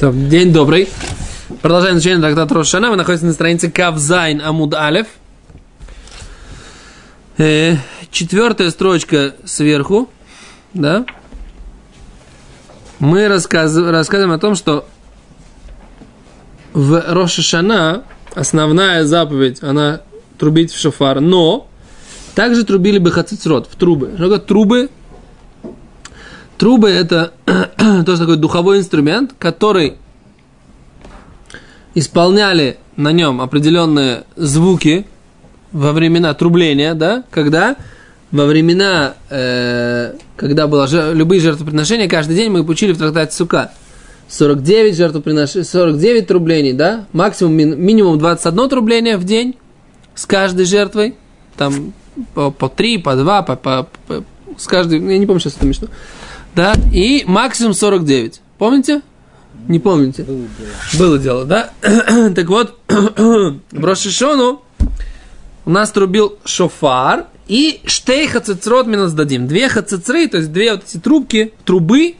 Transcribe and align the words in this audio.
Так, 0.00 0.28
День 0.30 0.50
добрый. 0.50 0.88
Продолжаем 1.60 1.96
изучение 1.96 2.20
трактата 2.20 2.54
Рошана. 2.54 2.88
Вы 2.88 2.96
находитесь 2.96 3.26
на 3.26 3.34
странице 3.34 3.70
Кавзайн 3.70 4.40
Амуд 4.40 4.72
Алев. 4.72 5.06
Э, 7.36 7.76
четвертая 8.10 8.70
строчка 8.70 9.34
сверху. 9.44 10.08
Да? 10.72 11.04
Мы 12.98 13.28
рассказ, 13.28 13.76
рассказываем 13.76 14.34
о 14.34 14.38
том, 14.38 14.54
что 14.54 14.88
в 16.72 16.98
Рошашана 17.06 18.04
основная 18.34 19.04
заповедь, 19.04 19.62
она 19.62 20.00
трубить 20.38 20.72
в 20.72 20.80
шофар, 20.80 21.20
но 21.20 21.68
также 22.34 22.64
трубили 22.64 22.96
бы 22.96 23.10
хацицрот 23.12 23.68
в 23.70 23.76
трубы. 23.76 24.14
Что 24.16 24.38
трубы? 24.38 24.88
Трубы 26.60 26.90
это 26.90 27.32
тоже 28.04 28.18
такой 28.18 28.36
духовой 28.36 28.80
инструмент, 28.80 29.32
который 29.38 29.94
исполняли 31.94 32.76
на 32.96 33.12
нем 33.12 33.40
определенные 33.40 34.24
звуки 34.36 35.06
во 35.72 35.92
времена 35.92 36.34
трубления, 36.34 36.92
да, 36.92 37.24
когда 37.30 37.76
во 38.30 38.44
времена, 38.44 39.14
э, 39.30 40.12
когда 40.36 40.66
было 40.66 40.86
жер, 40.86 41.14
любые 41.14 41.40
жертвоприношения, 41.40 42.10
каждый 42.10 42.36
день 42.36 42.50
мы 42.50 42.60
учили 42.60 42.92
в 42.92 42.98
трактате 42.98 43.34
Сука. 43.34 43.72
49 44.28 44.94
жертвоприношений, 44.94 45.64
49 45.64 46.26
трублений, 46.26 46.74
да, 46.74 47.06
максимум, 47.14 47.54
минимум 47.54 48.18
21 48.18 48.68
трубление 48.68 49.16
в 49.16 49.24
день 49.24 49.56
с 50.14 50.26
каждой 50.26 50.66
жертвой, 50.66 51.14
там 51.56 51.94
по, 52.34 52.50
по 52.50 52.68
3, 52.68 52.98
по 52.98 53.16
2, 53.16 53.42
по, 53.44 53.56
по, 53.56 53.88
по, 54.06 54.24
с 54.58 54.66
каждой, 54.66 55.00
я 55.00 55.16
не 55.16 55.24
помню 55.24 55.40
сейчас 55.40 55.54
это 55.54 55.62
смешно, 55.62 55.88
да, 56.54 56.74
и 56.92 57.24
максимум 57.26 57.74
49. 57.74 58.40
Помните? 58.58 59.02
Не 59.68 59.78
помните? 59.78 60.22
Было 60.24 60.46
дело. 60.58 60.98
Было 60.98 61.18
дело, 61.18 61.44
да? 61.44 61.70
так 62.34 62.48
вот, 62.48 62.78
в 62.88 63.84
Рошишону 63.84 64.62
у 65.64 65.70
нас 65.70 65.90
трубил 65.90 66.38
шофар 66.44 67.26
и 67.46 67.80
штей 67.84 68.26
хацицрот 68.26 68.86
минус 68.86 69.12
дадим. 69.12 69.46
Две 69.46 69.68
хацицры, 69.68 70.28
то 70.28 70.38
есть 70.38 70.52
две 70.52 70.72
вот 70.72 70.84
эти 70.84 70.98
трубки, 70.98 71.52
трубы, 71.64 72.16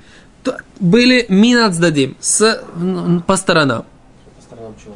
были 0.79 1.27
минус 1.29 1.77
дадим 1.77 2.17
с, 2.21 2.63
по 3.27 3.37
сторонам. 3.37 3.85
По 4.37 4.43
сторонам 4.43 4.75
чего? 4.83 4.95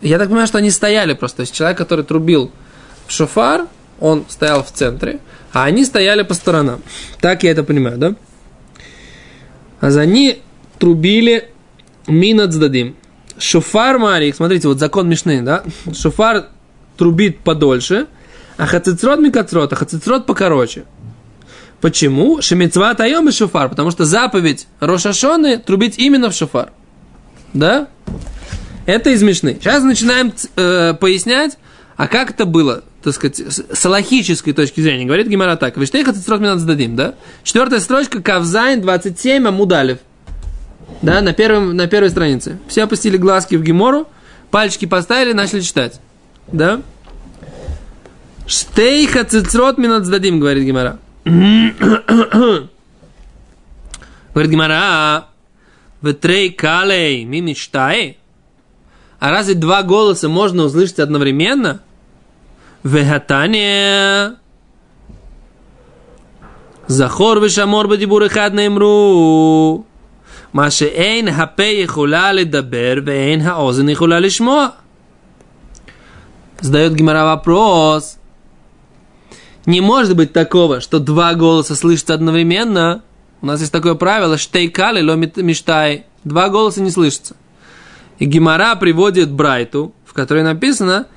Я 0.00 0.18
так 0.18 0.28
понимаю, 0.28 0.46
что 0.46 0.58
они 0.58 0.70
стояли 0.70 1.14
просто. 1.14 1.38
То 1.38 1.40
есть 1.42 1.54
человек, 1.54 1.78
который 1.78 2.04
трубил 2.04 2.52
шофар, 3.08 3.66
он 4.00 4.24
стоял 4.28 4.62
в 4.62 4.70
центре, 4.70 5.20
а 5.52 5.64
они 5.64 5.84
стояли 5.84 6.22
по 6.22 6.34
сторонам. 6.34 6.82
Так 7.20 7.42
я 7.42 7.50
это 7.50 7.62
понимаю, 7.64 7.98
да? 7.98 8.14
А 9.80 9.90
за 9.90 10.00
они 10.00 10.42
трубили 10.78 11.50
минацдадим. 12.06 12.96
Шуфар 13.38 13.98
Марик, 13.98 14.34
смотрите, 14.34 14.68
вот 14.68 14.78
закон 14.78 15.08
Мишны, 15.08 15.42
да? 15.42 15.62
Шуфар 15.92 16.48
трубит 16.96 17.38
подольше, 17.40 18.06
а 18.56 18.66
хацицрот 18.66 19.20
микацрот, 19.20 19.72
а 19.72 19.76
хацицрот 19.76 20.26
покороче. 20.26 20.84
Почему? 21.80 22.42
Шемицва 22.42 22.94
таем 22.94 23.28
и 23.28 23.32
шуфар, 23.32 23.68
потому 23.68 23.92
что 23.92 24.04
заповедь 24.04 24.66
Рошашоны 24.80 25.58
трубить 25.58 25.96
именно 25.96 26.28
в 26.30 26.34
шуфар. 26.34 26.72
Да? 27.54 27.88
Это 28.84 29.10
из 29.10 29.22
Мишны. 29.22 29.58
Сейчас 29.60 29.84
начинаем 29.84 30.32
э, 30.56 30.94
пояснять, 30.94 31.56
а 31.96 32.08
как 32.08 32.30
это 32.30 32.46
было, 32.46 32.82
так 33.02 33.14
сказать, 33.14 33.40
с 33.40 33.84
логической 33.88 34.52
точки 34.52 34.80
зрения. 34.80 35.04
Говорит 35.04 35.28
Гимара 35.28 35.56
так. 35.56 35.76
Вы 35.76 35.86
что 35.86 35.98
их 35.98 36.06
хацицрот 36.06 36.40
минацдадим, 36.40 36.96
да? 36.96 37.14
Четвертая 37.44 37.80
строчка, 37.80 38.20
Кавзайн 38.20 38.80
27, 38.80 39.46
Амудалев. 39.46 39.98
Да, 41.02 41.20
на, 41.20 41.32
первом, 41.32 41.76
на 41.76 41.86
первой 41.86 42.10
странице. 42.10 42.58
Все 42.66 42.82
опустили 42.84 43.16
глазки 43.16 43.54
в 43.54 43.62
гемору, 43.62 44.08
пальчики 44.50 44.86
поставили, 44.86 45.32
начали 45.32 45.60
читать. 45.60 46.00
Да? 46.50 46.82
Штей 48.46 49.06
хацицрот 49.06 49.78
минут 49.78 50.06
сдадим, 50.06 50.40
говорит 50.40 50.64
Гимара. 50.64 50.98
говорит 51.24 52.68
Гимара, 54.50 55.28
Ветрей 56.02 56.50
калей 56.50 57.24
мимиштай. 57.24 58.18
А 59.20 59.30
разве 59.30 59.54
два 59.54 59.82
голоса 59.82 60.28
можно 60.28 60.64
услышать 60.64 61.00
одновременно? 61.00 61.82
Вегатания. 62.83 64.35
Захор 66.87 67.39
вешамор 67.39 67.87
бадибур 67.87 68.23
эхад 68.23 68.53
наимру. 68.53 69.85
מה 70.53 70.71
שאין 70.71 71.27
הפה 71.27 71.63
יכולה 71.63 72.33
לדבר 72.33 72.93
ואין 73.05 73.41
האוזן 73.41 73.89
יכולה 73.89 74.19
לשמוע. 74.19 74.67
Задает 76.61 76.95
Гимара 76.95 77.25
вопрос. 77.25 78.17
Не 79.65 79.81
может 79.81 80.15
быть 80.15 80.31
такого, 80.31 80.79
что 80.79 80.99
два 80.99 81.33
голоса 81.33 81.75
слышатся 81.75 82.13
одновременно. 82.13 83.03
У 83.41 83.45
нас 83.45 83.59
есть 83.59 83.71
такое 83.71 83.95
правило, 83.95 84.37
штейкали 84.37 85.01
ло 85.01 85.15
мечтай. 85.15 86.05
Два 86.23 86.47
голоса 86.47 86.81
не 86.81 86.89
слышатся. 86.89 87.35
И 88.19 88.25
Гимара 88.25 88.75
приводит 88.75 89.29
Брайту, 89.29 89.93
в 90.05 90.13
которой 90.13 90.43
написано, 90.43 91.07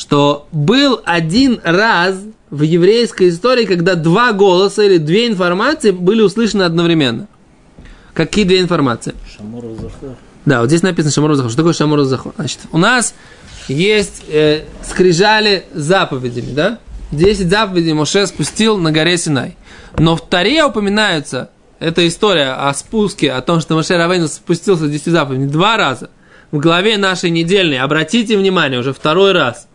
что 0.00 0.48
был 0.50 1.00
один 1.04 1.60
раз 1.62 2.16
в 2.50 2.62
еврейской 2.62 3.28
истории, 3.28 3.66
когда 3.66 3.94
два 3.94 4.32
голоса 4.32 4.82
или 4.82 4.96
две 4.96 5.26
информации 5.26 5.90
были 5.90 6.22
услышаны 6.22 6.62
одновременно– 6.62 7.28
Какие 8.14 8.44
две 8.44 8.60
информации? 8.60 9.14
Захор. 9.38 10.16
Да, 10.44 10.60
вот 10.60 10.68
здесь 10.68 10.82
написано 10.82 11.12
Шамор 11.12 11.34
Захор. 11.34 11.50
Что 11.50 11.58
такое 11.58 11.72
Шамор 11.72 12.02
Захор? 12.02 12.32
Значит, 12.36 12.60
у 12.72 12.78
нас 12.78 13.14
есть 13.68 14.24
э, 14.28 14.64
скрижали 14.82 15.64
заповедями, 15.72 16.52
да? 16.52 16.78
Десять 17.12 17.48
заповедей 17.48 17.92
Моше 17.92 18.26
спустил 18.26 18.78
на 18.78 18.92
горе 18.92 19.16
Синай. 19.16 19.56
Но 19.98 20.16
в 20.16 20.28
Таре 20.28 20.64
упоминаются, 20.64 21.50
эта 21.78 22.06
история 22.06 22.52
о 22.52 22.74
спуске, 22.74 23.32
о 23.32 23.40
том, 23.42 23.60
что 23.60 23.74
Моше 23.74 23.96
Равейну 23.96 24.28
спустился 24.28 24.86
с 24.86 24.90
10 24.90 25.06
заповедей 25.06 25.46
два 25.46 25.76
раза. 25.76 26.10
В 26.50 26.58
главе 26.58 26.98
нашей 26.98 27.30
недельной, 27.30 27.78
обратите 27.78 28.36
внимание, 28.36 28.80
уже 28.80 28.92
второй 28.92 29.32
раз, 29.32 29.68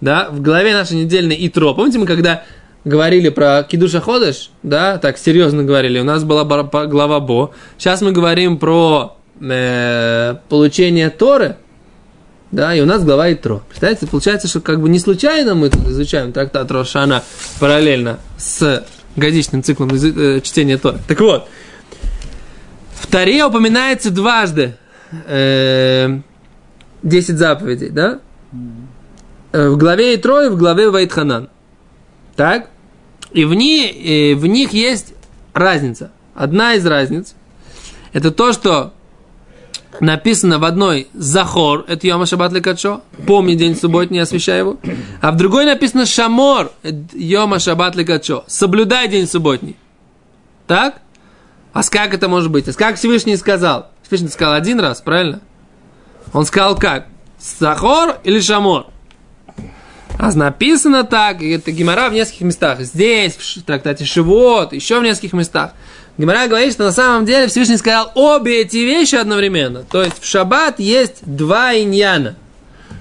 да, 0.00 0.28
в 0.30 0.40
главе 0.40 0.72
нашей 0.74 0.98
недельной 0.98 1.36
Итро. 1.46 1.74
Помните, 1.74 1.98
мы 1.98 2.06
когда 2.06 2.44
говорили 2.84 3.30
про 3.30 3.64
Кидуша 3.64 4.00
Ходыш, 4.00 4.50
да, 4.62 4.98
так 4.98 5.18
серьезно 5.18 5.64
говорили, 5.64 5.98
у 5.98 6.04
нас 6.04 6.24
была 6.24 6.44
глава 6.44 7.20
Бо. 7.20 7.52
Сейчас 7.78 8.00
мы 8.00 8.12
говорим 8.12 8.58
про 8.58 9.16
э, 9.40 10.36
получение 10.48 11.10
Торы, 11.10 11.56
да, 12.52 12.74
и 12.74 12.80
у 12.80 12.86
нас 12.86 13.04
глава 13.04 13.32
Итро. 13.32 13.62
Представляете, 13.68 14.06
получается, 14.06 14.46
что 14.46 14.60
как 14.60 14.80
бы 14.80 14.88
не 14.88 15.00
случайно 15.00 15.54
мы 15.54 15.68
тут 15.68 15.86
изучаем 15.88 16.32
трактат 16.32 16.70
Рошана 16.70 17.22
параллельно 17.58 18.20
с 18.38 18.84
годичным 19.16 19.62
циклом 19.62 19.90
э, 19.92 20.40
чтения 20.42 20.78
Торы. 20.78 20.98
Так 21.08 21.20
вот, 21.20 21.48
в 22.94 23.06
Таре 23.08 23.44
упоминается 23.44 24.10
дважды 24.10 24.76
э, 25.26 26.20
10 27.02 27.36
заповедей, 27.36 27.90
да? 27.90 28.20
Э, 29.56 29.70
в 29.70 29.78
главе 29.78 30.14
и 30.14 30.18
в 30.18 30.56
главе 30.56 30.90
Вайтханан. 30.90 31.48
Так? 32.36 32.68
И 33.32 33.46
в, 33.46 33.54
ней, 33.54 34.34
в 34.34 34.46
них 34.46 34.74
есть 34.74 35.14
разница. 35.54 36.10
Одна 36.34 36.74
из 36.74 36.84
разниц– 36.84 37.34
это 38.12 38.30
то, 38.30 38.52
что 38.52 38.92
написано 40.00 40.58
в 40.58 40.64
одной 40.64 41.08
«Захор»– 41.14 41.86
это 41.88 42.06
Йома 42.06 42.26
Шаббат 42.26 42.52
Лекачо, 42.52 43.00
помни 43.26 43.54
день 43.54 43.76
субботний, 43.76 44.20
освящай 44.20 44.58
его, 44.58 44.76
а 45.22 45.32
в 45.32 45.36
другой 45.38 45.64
написано 45.64 46.04
«Шамор»– 46.04 46.70
Йома 47.14 47.58
Шаббат 47.58 47.96
Лекачо, 47.96 48.44
соблюдай 48.48 49.08
день 49.08 49.26
субботний. 49.26 49.76
Так? 50.66 51.00
А 51.72 51.82
как 51.82 52.12
это 52.12 52.28
может 52.28 52.50
быть? 52.50 52.68
А 52.68 52.72
как 52.74 52.96
Всевышний 52.96 53.36
сказал? 53.36 53.90
Всевышний 54.02 54.28
сказал 54.28 54.52
один 54.52 54.80
раз, 54.80 55.00
правильно? 55.00 55.40
Он 56.34 56.44
сказал 56.44 56.76
как? 56.76 57.06
Сахор 57.38 58.18
или 58.22 58.40
Шамор? 58.40 58.88
А 60.18 60.32
написано 60.32 61.04
так, 61.04 61.42
это 61.42 61.70
Гимара 61.70 62.08
в 62.08 62.14
нескольких 62.14 62.42
местах. 62.42 62.80
Здесь, 62.80 63.34
в 63.34 63.62
трактате 63.62 64.04
Шивот, 64.04 64.72
еще 64.72 64.98
в 64.98 65.02
нескольких 65.02 65.34
местах. 65.34 65.72
Гимара 66.18 66.46
говорит, 66.48 66.72
что 66.72 66.84
на 66.84 66.92
самом 66.92 67.26
деле 67.26 67.48
Всевышний 67.48 67.76
сказал 67.76 68.10
обе 68.14 68.62
эти 68.62 68.78
вещи 68.78 69.16
одновременно. 69.16 69.82
То 69.82 70.02
есть 70.02 70.20
в 70.20 70.26
шаббат 70.26 70.80
есть 70.80 71.16
два 71.26 71.74
иньяна. 71.74 72.36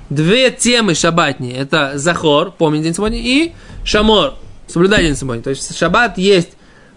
Две 0.10 0.52
темы 0.52 0.94
шаббатние. 0.94 1.56
Это 1.56 1.94
Захор, 1.96 2.52
помни 2.52 2.84
день 2.84 2.94
субботний, 2.94 3.22
и 3.22 3.54
Шамор, 3.86 4.36
соблюдай 4.68 5.04
день 5.04 5.16
субботний. 5.16 5.44
То 5.44 5.52
есть 5.52 5.74
в 5.74 5.78
шаббат 5.78 6.18
есть 6.18 6.50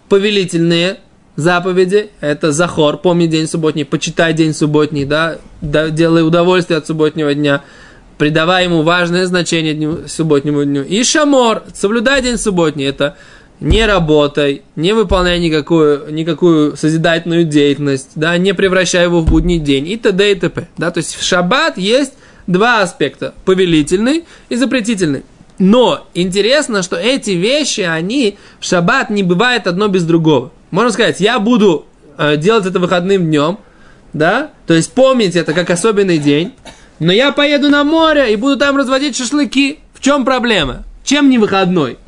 повелительные 0.08 0.98
заповеди. 1.36 2.10
Это 2.20 2.50
Захор, 2.50 2.96
помни 2.96 3.26
день 3.26 3.46
субботний, 3.46 3.84
почитай 3.84 4.34
день 4.34 4.52
субботний, 4.52 5.04
да, 5.04 5.38
делай 5.62 6.26
удовольствие 6.26 6.78
от 6.78 6.86
субботнего 6.86 7.32
дня 7.32 7.62
придавая 8.18 8.64
ему 8.64 8.82
важное 8.82 9.24
значение 9.26 9.74
дню, 9.74 10.00
субботнему 10.06 10.64
дню. 10.64 10.82
И 10.82 11.02
шамор, 11.04 11.62
соблюдай 11.72 12.20
день 12.20 12.36
субботний, 12.36 12.84
это 12.84 13.16
не 13.60 13.86
работай, 13.86 14.62
не 14.76 14.92
выполняй 14.92 15.40
никакую, 15.40 16.12
никакую 16.12 16.76
созидательную 16.76 17.44
деятельность, 17.44 18.10
да, 18.14 18.36
не 18.36 18.54
превращай 18.54 19.04
его 19.04 19.20
в 19.20 19.26
будний 19.26 19.58
день 19.58 19.88
и 19.88 19.96
т.д. 19.96 20.32
и 20.32 20.34
т.п. 20.34 20.68
Да, 20.76 20.90
то 20.90 20.98
есть 20.98 21.16
в 21.16 21.24
шаббат 21.24 21.78
есть 21.78 22.12
два 22.46 22.82
аспекта, 22.82 23.34
повелительный 23.44 24.24
и 24.48 24.56
запретительный. 24.56 25.22
Но 25.58 26.06
интересно, 26.14 26.82
что 26.82 26.96
эти 26.96 27.30
вещи, 27.30 27.80
они 27.80 28.38
в 28.60 28.64
шаббат 28.64 29.10
не 29.10 29.24
бывает 29.24 29.66
одно 29.66 29.88
без 29.88 30.04
другого. 30.04 30.52
Можно 30.70 30.92
сказать, 30.92 31.20
я 31.20 31.40
буду 31.40 31.86
э, 32.16 32.36
делать 32.36 32.66
это 32.66 32.78
выходным 32.78 33.26
днем, 33.26 33.58
да, 34.12 34.52
то 34.66 34.74
есть 34.74 34.92
помнить 34.92 35.34
это 35.34 35.52
как 35.52 35.70
особенный 35.70 36.18
день, 36.18 36.52
но 36.98 37.12
я 37.12 37.32
поеду 37.32 37.68
на 37.68 37.84
море 37.84 38.32
и 38.32 38.36
буду 38.36 38.56
там 38.56 38.76
разводить 38.76 39.16
шашлыки. 39.16 39.80
В 39.94 40.00
чем 40.00 40.24
проблема? 40.24 40.84
Чем 41.04 41.30
не 41.30 41.38
выходной? 41.38 41.98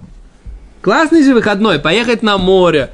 Классный 0.83 1.23
же 1.23 1.35
выходной, 1.35 1.79
поехать 1.79 2.23
на 2.23 2.39
море, 2.39 2.91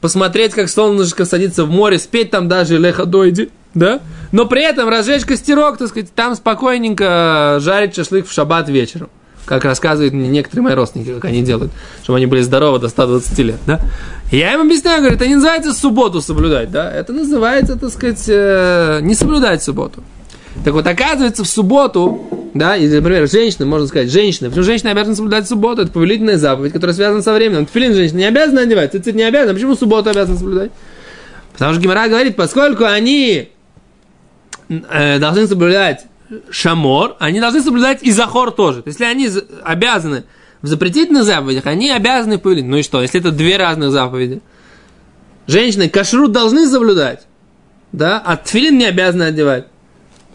посмотреть, 0.00 0.52
как 0.52 0.68
солнышко 0.68 1.24
садится 1.24 1.64
в 1.64 1.70
море, 1.70 1.98
спеть 1.98 2.30
там 2.30 2.48
даже 2.48 2.78
леха 2.78 3.06
дойди, 3.06 3.50
да? 3.74 4.00
Но 4.32 4.46
при 4.46 4.62
этом 4.62 4.88
разжечь 4.88 5.24
костерок, 5.24 5.78
так 5.78 5.88
сказать, 5.88 6.14
там 6.14 6.34
спокойненько 6.36 7.58
жарить 7.60 7.94
шашлык 7.94 8.28
в 8.28 8.32
шаббат 8.32 8.68
вечером. 8.68 9.08
Как 9.46 9.64
рассказывают 9.64 10.14
мне 10.14 10.28
некоторые 10.28 10.62
мои 10.62 10.74
родственники, 10.74 11.12
как 11.14 11.26
они 11.26 11.42
делают, 11.42 11.70
чтобы 12.02 12.16
они 12.16 12.26
были 12.26 12.40
здоровы 12.40 12.78
до 12.78 12.88
120 12.88 13.38
лет, 13.40 13.58
да? 13.66 13.80
Я 14.30 14.54
им 14.54 14.62
объясняю, 14.62 15.00
говорю, 15.00 15.16
это 15.16 15.26
не 15.26 15.34
называется 15.34 15.72
субботу 15.74 16.22
соблюдать, 16.22 16.70
да? 16.70 16.90
Это 16.90 17.12
называется, 17.12 17.76
так 17.76 17.90
сказать, 17.90 18.24
э, 18.28 19.00
не 19.02 19.14
соблюдать 19.14 19.62
субботу. 19.62 20.02
Так 20.64 20.72
вот, 20.72 20.86
оказывается, 20.86 21.44
в 21.44 21.46
субботу, 21.46 22.50
да, 22.54 22.74
или, 22.74 22.96
например, 22.96 23.28
женщина, 23.28 23.66
можно 23.66 23.86
сказать, 23.86 24.10
женщина, 24.10 24.48
почему 24.48 24.64
женщина 24.64 24.92
обязана 24.92 25.14
соблюдать 25.14 25.46
субботу, 25.46 25.82
это 25.82 25.92
повелительная 25.92 26.38
заповедь, 26.38 26.72
которая 26.72 26.94
связана 26.94 27.20
со 27.20 27.34
временем. 27.34 27.66
Тфилин 27.66 27.92
женщина 27.92 28.18
не 28.18 28.24
обязана 28.24 28.62
одевать, 28.62 28.92
цицит 28.92 29.14
не 29.14 29.24
обязана, 29.24 29.52
почему 29.52 29.74
субботу 29.74 30.08
обязана 30.08 30.38
соблюдать? 30.38 30.70
Потому 31.52 31.74
что 31.74 31.82
Гимара 31.82 32.08
говорит, 32.08 32.34
поскольку 32.34 32.84
они 32.84 33.50
э, 34.70 35.18
должны 35.18 35.46
соблюдать 35.46 36.06
шамор, 36.48 37.16
они 37.18 37.40
должны 37.40 37.60
соблюдать 37.60 38.02
и 38.02 38.10
захор 38.10 38.50
тоже. 38.50 38.82
То 38.82 38.88
есть, 38.88 38.98
если 38.98 39.12
они 39.12 39.28
обязаны 39.62 40.24
в 40.62 40.66
запретительных 40.66 41.24
заповедях, 41.24 41.66
они 41.66 41.90
обязаны 41.90 42.38
повелить. 42.38 42.64
Ну 42.64 42.78
и 42.78 42.82
что, 42.82 43.02
если 43.02 43.20
это 43.20 43.32
две 43.32 43.58
разных 43.58 43.90
заповеди? 43.90 44.40
Женщины 45.46 45.90
кашрут 45.90 46.32
должны 46.32 46.66
соблюдать, 46.66 47.26
да, 47.92 48.18
а 48.24 48.38
тфилин 48.38 48.78
не 48.78 48.86
обязаны 48.86 49.24
одевать. 49.24 49.66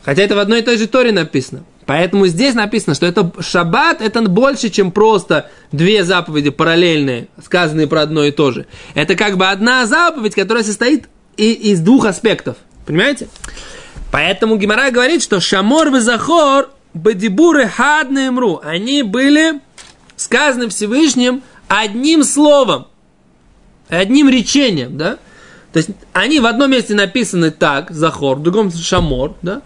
Хотя 0.04 0.24
это 0.24 0.36
в 0.36 0.40
одной 0.40 0.60
и 0.60 0.62
той 0.63 0.78
же 0.78 0.88
Торе 0.88 1.12
написано. 1.12 1.63
Поэтому 1.86 2.28
здесь 2.28 2.54
написано, 2.54 2.94
что 2.94 3.06
это 3.07 3.31
шаббат, 3.40 4.01
это 4.01 4.22
больше, 4.22 4.69
чем 4.69 4.92
просто 4.92 5.50
две 5.72 6.04
заповеди 6.04 6.51
параллельные, 6.51 7.30
сказанные 7.44 7.88
про 7.88 8.01
одно 8.01 8.24
и 8.25 8.31
то 8.31 8.51
же. 8.51 8.68
Это 8.94 9.16
как 9.16 9.38
бы 9.38 9.48
одна 9.48 9.86
заповедь, 9.88 10.36
которая 10.36 10.63
состоит 10.63 11.10
и, 11.36 11.51
из 11.51 11.80
двух 11.80 12.06
аспектов. 12.06 12.57
Понимаете? 12.86 13.28
Поэтому 14.12 14.57
Гимара 14.57 14.92
говорит, 14.92 15.24
что 15.24 15.40
шамор 15.40 15.88
и 15.96 16.00
захор 16.00 16.69
бадибуры 16.94 17.68
хадны 17.68 18.31
мру. 18.31 18.60
Они 18.63 19.04
были 19.04 19.60
сказаны 20.16 20.69
Всевышним 20.69 21.42
одним 21.68 22.24
словом, 22.24 22.88
одним 23.88 24.30
речением, 24.30 24.98
да? 24.98 25.18
То 25.72 25.78
есть 25.78 25.90
они 26.13 26.40
в 26.40 26.46
одном 26.46 26.72
месте 26.72 26.96
написаны 26.96 27.51
так, 27.51 27.92
захор, 27.92 28.38
в 28.38 28.44
другом 28.44 28.72
шамор, 28.72 29.36
да? 29.42 29.62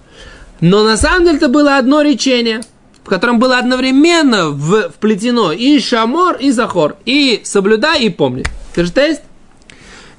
Но 0.61 0.83
на 0.83 0.97
самом 0.97 1.25
деле 1.25 1.37
это 1.37 1.49
было 1.49 1.77
одно 1.77 2.01
речение, 2.01 2.61
в 3.03 3.09
котором 3.09 3.39
было 3.39 3.57
одновременно 3.57 4.49
в, 4.49 4.89
вплетено 4.89 5.51
и 5.51 5.79
шамор, 5.79 6.37
и 6.37 6.51
захор. 6.51 6.97
И 7.05 7.41
соблюдай, 7.43 8.03
и 8.03 8.09
помни. 8.09 8.43
Ты 8.73 8.85
же 8.85 8.91
тест? 8.91 9.21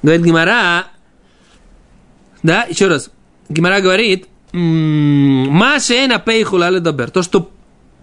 Говорит 0.03 0.25
Гимара. 0.25 0.85
Да, 2.43 2.63
еще 2.69 2.87
раз. 2.87 3.09
Гимара 3.49 3.81
говорит, 3.81 4.27
Машена 4.51 6.19
пейхула 6.19 6.79
добер. 6.79 7.09
То, 7.09 7.21
что 7.23 7.49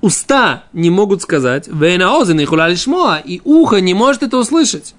уста 0.01 0.65
не 0.73 0.91
могут 0.91 1.23
сказать, 1.23 1.69
вейна 1.69 2.17
озен 2.17 2.41
и 2.41 2.45
хула 2.45 2.69
и 3.25 3.41
ухо 3.45 3.81
не 3.81 3.95
может 3.95 4.23
это 4.23 4.37
услышать. 4.37 4.95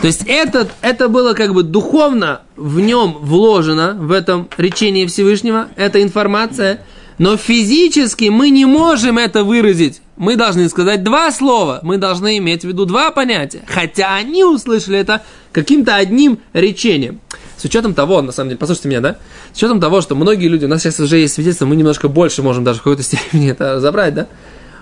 То 0.00 0.06
есть 0.06 0.22
это, 0.26 0.68
это 0.82 1.08
было 1.08 1.34
как 1.34 1.52
бы 1.52 1.62
духовно 1.62 2.42
в 2.56 2.80
нем 2.80 3.18
вложено, 3.20 3.96
в 3.98 4.12
этом 4.12 4.48
речении 4.56 5.06
Всевышнего, 5.06 5.68
эта 5.76 6.02
информация, 6.02 6.80
но 7.18 7.36
физически 7.36 8.30
мы 8.30 8.50
не 8.50 8.64
можем 8.64 9.18
это 9.18 9.44
выразить. 9.44 10.00
Мы 10.16 10.36
должны 10.36 10.68
сказать 10.68 11.02
два 11.02 11.30
слова, 11.32 11.80
мы 11.82 11.98
должны 11.98 12.38
иметь 12.38 12.62
в 12.62 12.68
виду 12.68 12.86
два 12.86 13.10
понятия, 13.10 13.62
хотя 13.66 14.14
они 14.14 14.44
услышали 14.44 14.98
это 14.98 15.22
каким-то 15.52 15.96
одним 15.96 16.38
речением. 16.52 17.20
С 17.58 17.64
учетом 17.64 17.92
того, 17.92 18.22
на 18.22 18.32
самом 18.32 18.50
деле, 18.50 18.58
послушайте 18.58 18.88
меня, 18.88 19.00
да? 19.00 19.16
С 19.52 19.58
учетом 19.58 19.80
того, 19.80 20.00
что 20.00 20.14
многие 20.14 20.48
люди, 20.48 20.64
у 20.64 20.68
нас 20.68 20.82
сейчас 20.82 20.98
уже 20.98 21.18
есть 21.18 21.34
свидетельство, 21.34 21.66
мы 21.66 21.76
немножко 21.76 22.08
больше 22.08 22.42
можем 22.42 22.64
даже 22.64 22.80
в 22.80 22.82
какой-то 22.82 23.02
степени 23.02 23.50
это 23.50 23.74
разобрать, 23.74 24.14
да? 24.14 24.28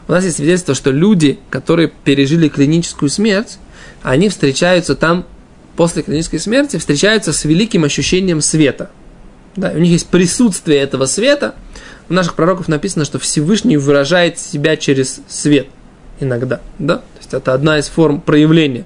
У 0.07 0.13
нас 0.13 0.25
есть 0.25 0.37
свидетельство, 0.37 0.75
что 0.75 0.91
люди, 0.91 1.41
которые 1.51 1.93
пережили 2.05 2.49
клиническую 2.49 3.11
смерть, 3.11 3.59
они 4.03 4.29
встречаются 4.29 4.95
там 4.95 5.27
после 5.77 6.03
клинической 6.03 6.41
смерти, 6.41 6.77
встречаются 6.77 7.33
с 7.33 7.45
великим 7.45 7.85
ощущением 7.85 8.41
света. 8.41 8.91
Да, 9.57 9.71
у 9.71 9.79
них 9.79 9.93
есть 9.93 10.09
присутствие 10.09 10.79
этого 10.81 11.07
света. 11.07 11.55
У 12.09 12.15
наших 12.15 12.35
пророков 12.35 12.69
написано, 12.69 13.05
что 13.05 13.19
Всевышний 13.19 13.77
выражает 13.77 14.39
себя 14.39 14.77
через 14.77 15.21
свет 15.29 15.69
иногда. 16.21 16.61
Да? 16.79 16.97
То 16.97 17.19
есть 17.19 17.35
это 17.35 17.55
одна 17.55 17.79
из 17.79 17.89
форм 17.89 18.21
проявления. 18.21 18.85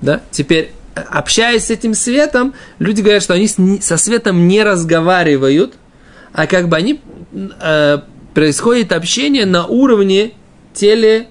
Да? 0.00 0.20
Теперь, 0.30 0.72
общаясь 0.94 1.66
с 1.66 1.70
этим 1.70 1.94
светом, 1.94 2.54
люди 2.78 3.02
говорят, 3.02 3.22
что 3.22 3.34
они 3.34 3.48
со 3.48 3.96
светом 3.96 4.48
не 4.48 4.62
разговаривают, 4.62 5.74
а 6.32 6.46
как 6.46 6.68
бы 6.68 6.76
они 6.76 7.00
э, 7.32 7.98
происходит 8.34 8.92
общение 8.92 9.46
на 9.46 9.66
уровне 9.66 10.32
теле... 10.74 11.28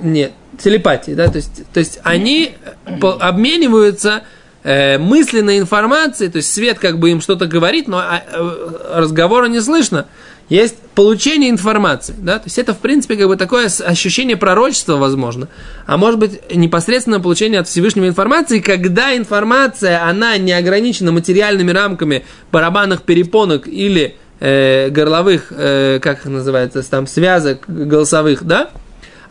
Нет, 0.00 0.32
телепатии, 0.58 1.12
да, 1.12 1.28
то 1.28 1.36
есть, 1.36 1.62
то 1.72 1.80
есть 1.80 1.98
они 2.02 2.54
обмениваются 3.00 4.22
э, 4.62 4.98
мысленной 4.98 5.58
информацией, 5.58 6.30
то 6.30 6.38
есть 6.38 6.52
свет 6.52 6.78
как 6.78 6.98
бы 6.98 7.10
им 7.10 7.20
что-то 7.20 7.46
говорит, 7.46 7.88
но 7.88 7.98
а, 7.98 8.22
э, 8.26 8.98
разговора 8.98 9.46
не 9.46 9.60
слышно. 9.60 10.06
Есть 10.50 10.76
получение 10.94 11.48
информации, 11.48 12.14
да, 12.18 12.38
то 12.38 12.44
есть 12.46 12.58
это 12.58 12.74
в 12.74 12.78
принципе 12.78 13.16
как 13.16 13.28
бы 13.28 13.36
такое 13.36 13.66
ощущение 13.66 14.36
пророчества 14.36 14.96
возможно, 14.96 15.48
а 15.86 15.96
может 15.96 16.20
быть 16.20 16.54
непосредственно 16.54 17.18
получение 17.18 17.60
от 17.60 17.68
Всевышнего 17.68 18.06
информации, 18.06 18.60
когда 18.60 19.16
информация 19.16 20.04
она 20.06 20.36
не 20.36 20.52
ограничена 20.52 21.12
материальными 21.12 21.70
рамками 21.70 22.26
барабанных 22.52 23.02
перепонок 23.02 23.66
или 23.66 24.16
э, 24.40 24.90
горловых, 24.90 25.46
э, 25.50 25.98
как 26.02 26.20
их 26.20 26.24
называется, 26.26 26.82
там 26.90 27.06
связок 27.06 27.62
голосовых, 27.66 28.44
да, 28.44 28.70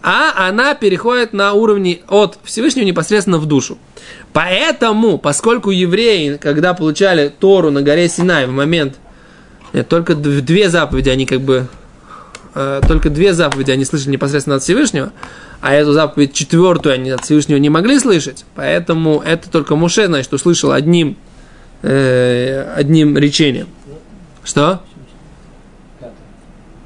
а 0.03 0.47
она 0.49 0.75
переходит 0.75 1.31
на 1.31 1.53
уровне 1.53 2.01
от 2.09 2.37
Всевышнего 2.43 2.83
непосредственно 2.83 3.37
в 3.37 3.45
душу. 3.45 3.77
Поэтому, 4.33 5.17
поскольку 5.17 5.71
евреи, 5.71 6.35
когда 6.35 6.73
получали 6.73 7.29
Тору 7.29 7.71
на 7.71 7.81
горе 7.81 8.09
Синай 8.09 8.45
в 8.45 8.51
момент, 8.51 8.95
нет, 9.71 9.87
только 9.87 10.13
две 10.13 10.69
заповеди 10.69 11.09
они 11.09 11.25
как 11.25 11.39
бы, 11.41 11.67
э, 12.53 12.81
только 12.85 13.09
две 13.09 13.33
заповеди 13.33 13.71
они 13.71 13.85
слышали 13.85 14.11
непосредственно 14.11 14.57
от 14.57 14.63
Всевышнего, 14.63 15.13
а 15.61 15.73
эту 15.73 15.93
заповедь 15.93 16.33
четвертую 16.33 16.93
они 16.93 17.09
от 17.09 17.23
Всевышнего 17.23 17.57
не 17.57 17.69
могли 17.69 17.97
слышать, 17.97 18.43
поэтому 18.55 19.21
это 19.25 19.49
только 19.49 19.77
Муше, 19.77 20.07
значит, 20.07 20.33
услышал 20.33 20.73
одним, 20.73 21.15
э, 21.81 22.73
одним 22.75 23.17
речением. 23.17 23.67
Что? 24.43 24.83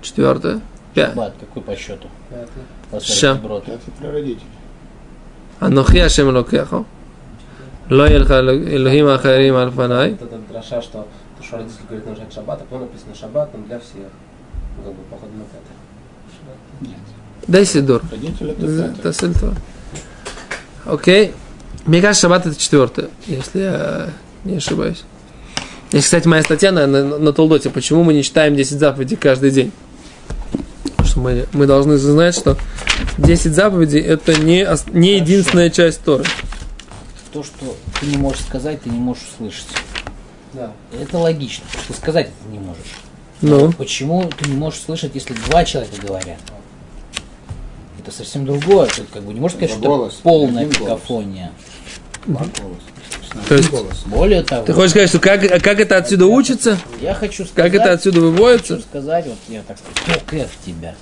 Четвертое? 0.04 0.62
5. 0.98 1.14
Бат, 1.14 1.34
какой 1.40 1.62
по 1.62 1.76
счету? 1.76 2.08
Ша. 3.00 3.40
Анохи 5.60 5.98
Ашем 6.00 6.30
Локехо. 6.30 6.86
Лоэлха 7.92 8.40
Элохим 8.40 9.08
Ахарим 9.08 9.58
Альфанай. 9.58 10.14
Это 10.14 10.40
драша, 10.50 10.82
что 10.82 11.08
то, 11.38 11.44
что 11.44 11.58
родители 11.58 11.84
говорят, 11.88 12.08
нужно 12.08 12.32
шаббат, 12.34 12.62
а 12.62 12.64
потом 12.64 12.82
написано 12.82 13.14
шаббат, 13.14 13.50
но 13.54 13.64
для 13.66 13.78
всех. 13.80 14.10
Ну, 14.78 14.84
как 14.86 14.94
бы, 14.94 15.04
походу, 15.12 15.34
на 15.34 15.46
пятое. 16.82 16.98
Дай 17.48 17.66
Сидор. 17.66 18.02
Окей. 20.86 21.34
Мне 21.86 22.02
кажется, 22.02 22.24
шаббат 22.24 22.48
это 22.48 22.60
четвертое, 22.60 23.10
если 23.28 23.60
я 23.60 24.10
не 24.46 24.58
ошибаюсь. 24.58 25.04
Есть, 25.92 26.06
кстати, 26.06 26.28
моя 26.28 26.42
статья 26.42 26.72
на, 26.72 26.88
на, 26.88 27.04
на 27.04 27.34
Толдоте, 27.34 27.70
почему 27.70 28.04
мы 28.04 28.14
не 28.16 28.24
читаем 28.24 28.56
10 28.56 28.80
заповедей 28.80 29.16
каждый 29.16 29.52
день 29.52 29.72
что 31.08 31.20
мы, 31.20 31.48
мы 31.54 31.66
должны 31.66 31.98
знать, 31.98 32.36
что 32.36 32.58
10 33.18 33.54
заповедей 33.54 34.02
это 34.02 34.36
не, 34.40 34.68
не 34.92 35.16
единственная 35.16 35.70
часть 35.70 36.02
Торы. 36.02 36.26
То, 37.32 37.44
что 37.44 37.76
ты 38.00 38.08
не 38.08 38.18
можешь 38.18 38.42
сказать, 38.42 38.82
ты 38.82 38.90
не 38.90 39.00
можешь 39.00 39.24
услышать. 39.34 39.68
Да. 40.54 40.72
Это 41.00 41.18
логично, 41.18 41.66
потому 41.68 41.84
что 41.84 41.94
сказать 41.94 42.28
это 42.28 42.52
не 42.52 42.60
можешь. 42.60 42.82
Ну. 43.42 43.72
Почему 43.74 44.30
ты 44.38 44.50
не 44.50 44.56
можешь 44.56 44.82
слышать, 44.82 45.12
если 45.14 45.34
два 45.34 45.64
человека 45.66 45.96
говорят? 46.06 46.40
это 48.08 48.16
совсем 48.16 48.46
другое. 48.46 48.88
Тут 48.88 49.08
как 49.12 49.24
бы 49.24 49.34
не 49.34 49.40
можно 49.40 49.58
сказать, 49.58 49.76
что 49.76 49.88
голос, 49.88 50.14
полная 50.24 50.64
один 50.64 50.86
голос. 50.86 51.02
То 53.48 53.56
есть- 53.56 53.70
голос. 53.70 54.04
Более 54.06 54.44
того, 54.44 54.66
Ты 54.66 54.74
хочешь 54.74 54.92
сказать, 54.92 55.10
что 55.10 55.20
как, 55.20 55.42
как 55.42 55.80
это 55.80 55.98
отсюда 55.98 56.26
учится? 56.28 56.78
я 57.02 57.14
хочу 57.14 57.46
сказать, 57.46 57.72
Как 57.72 57.82
это 57.82 57.92
отсюда 57.94 58.22
выводится? 58.22 58.76
хочу 58.76 58.88
сказать, 58.88 59.26
вот 59.28 59.38
я 59.48 59.62
так 59.68 59.78
сказать, 59.78 60.24
только 60.26 60.48
в 60.50 60.66
тебя. 60.66 60.96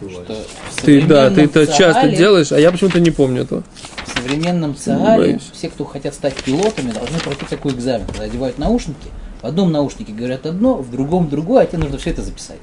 Что 0.00 0.36
Ты, 0.84 1.02
да, 1.02 1.28
ты 1.28 1.42
это 1.42 1.66
часто 1.66 2.02
ЦААЛе- 2.06 2.16
делаешь, 2.16 2.52
а 2.52 2.60
я 2.60 2.70
почему-то 2.70 3.00
не 3.00 3.10
помню 3.10 3.42
этого. 3.42 3.64
В 4.06 4.16
современном 4.16 4.76
ЦААЛе 4.76 5.26
Боюсь. 5.32 5.50
все, 5.52 5.68
кто 5.68 5.84
хотят 5.84 6.14
стать 6.14 6.34
пилотами, 6.36 6.92
должны 6.92 7.18
пройти 7.18 7.44
такой 7.50 7.72
экзамен, 7.72 8.06
когда 8.06 8.22
одевают 8.22 8.58
наушники. 8.58 9.08
В 9.42 9.46
одном 9.46 9.72
наушнике 9.72 10.12
говорят 10.12 10.46
одно, 10.46 10.76
в 10.76 10.90
другом 10.92 11.28
другое, 11.28 11.64
а 11.64 11.66
тебе 11.66 11.78
нужно 11.78 11.98
все 11.98 12.10
это 12.10 12.22
записать. 12.22 12.60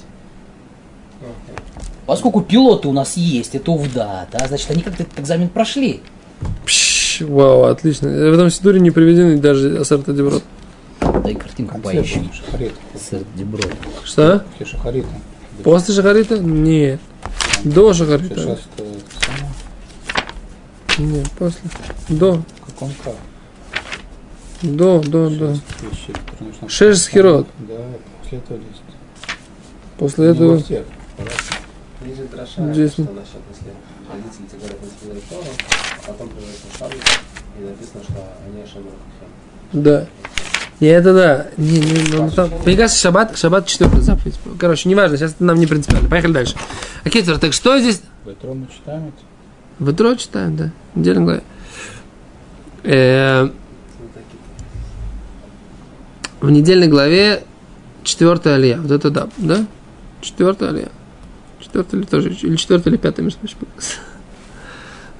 Поскольку 2.05 2.41
пилоты 2.41 2.87
у 2.87 2.91
нас 2.93 3.17
есть, 3.17 3.55
это 3.55 3.71
УВДА, 3.71 4.27
да, 4.31 4.47
значит, 4.47 4.69
они 4.69 4.81
как-то 4.81 5.03
этот 5.03 5.19
экзамен 5.19 5.49
прошли. 5.49 6.01
Пш, 6.65 6.84
вау, 7.21 7.63
отлично. 7.63 8.09
В 8.09 8.33
этом 8.33 8.49
сидуре 8.49 8.79
не 8.79 8.91
приведены 8.91 9.37
даже 9.37 9.77
ассорта 9.77 10.13
деброд. 10.13 10.43
Дай 10.99 11.35
картинку 11.35 11.79
поищи. 11.79 12.29
Шахарит. 12.33 12.73
Ассорт 12.93 13.25
Деброд. 13.35 13.71
Что? 14.03 14.45
Шахарита. 14.63 15.07
После 15.63 15.93
шахарита? 15.93 16.39
Нет. 16.39 16.99
До 17.63 17.93
шахарита? 17.93 18.59
Нет, 20.97 21.29
после. 21.37 21.61
До. 22.09 22.33
В 22.33 22.65
каком 22.65 22.91
праве? 23.03 23.17
До, 24.61 25.01
до, 25.01 25.29
до. 25.29 25.55
Шеш 26.67 26.99
схирот. 26.99 27.47
Да, 27.59 27.73
после 28.21 28.37
этого 28.39 28.57
есть. 28.57 28.81
После 29.97 30.27
этого... 30.27 30.57
Здесь 32.73 32.95
родители 34.11 34.45
тебе 34.47 34.59
говорят, 34.59 34.79
не 34.81 35.21
Тору, 35.21 35.47
а 36.03 36.11
потом 36.11 36.29
приводится 36.29 36.77
шаббат, 36.77 37.21
и 37.57 37.63
написано, 37.63 38.03
что 38.03 38.33
они 38.47 38.61
ошибаются. 38.61 38.99
Да. 39.73 40.07
И 40.79 40.85
это 40.85 41.13
да. 41.13 41.47
Не, 41.57 41.79
не, 41.79 42.17
ну, 42.17 42.29
там, 42.31 42.49
мне 42.65 42.75
кажется, 42.75 42.99
шаббат, 42.99 43.37
шаббат 43.37 43.65
четвертая 43.67 44.01
заповедь. 44.01 44.37
Короче, 44.59 44.89
неважно, 44.89 45.17
сейчас 45.17 45.31
это 45.31 45.43
нам 45.43 45.57
не 45.57 45.67
принципиально. 45.67 46.09
Поехали 46.09 46.33
дальше. 46.33 46.55
Окей, 47.05 47.23
Тор, 47.23 47.37
так 47.39 47.53
что 47.53 47.79
здесь? 47.79 48.01
В 48.25 48.31
Итро 48.31 48.53
мы 48.53 48.67
читаем 48.67 49.07
это? 49.07 49.83
В 49.83 49.91
Итро 49.91 50.15
читаем, 50.15 50.55
да. 50.55 50.71
В 50.93 50.99
недельной 50.99 51.23
главе. 51.23 51.43
Э, 52.83 53.49
в 56.41 56.49
недельной 56.51 56.87
главе 56.87 57.43
четвертая 58.03 58.55
алия. 58.55 58.77
Вот 58.77 58.91
это 58.91 59.09
да, 59.09 59.29
да? 59.37 59.65
Четвертая 60.21 60.69
алия. 60.69 60.89
Четвертая 61.75 61.99
или 61.99 62.07
тоже, 62.07 62.29
или 62.29 62.55
четвертая 62.55 62.93
или 62.93 62.97
пятая, 62.97 63.23
между 63.23 63.39
прочим. 63.39 63.57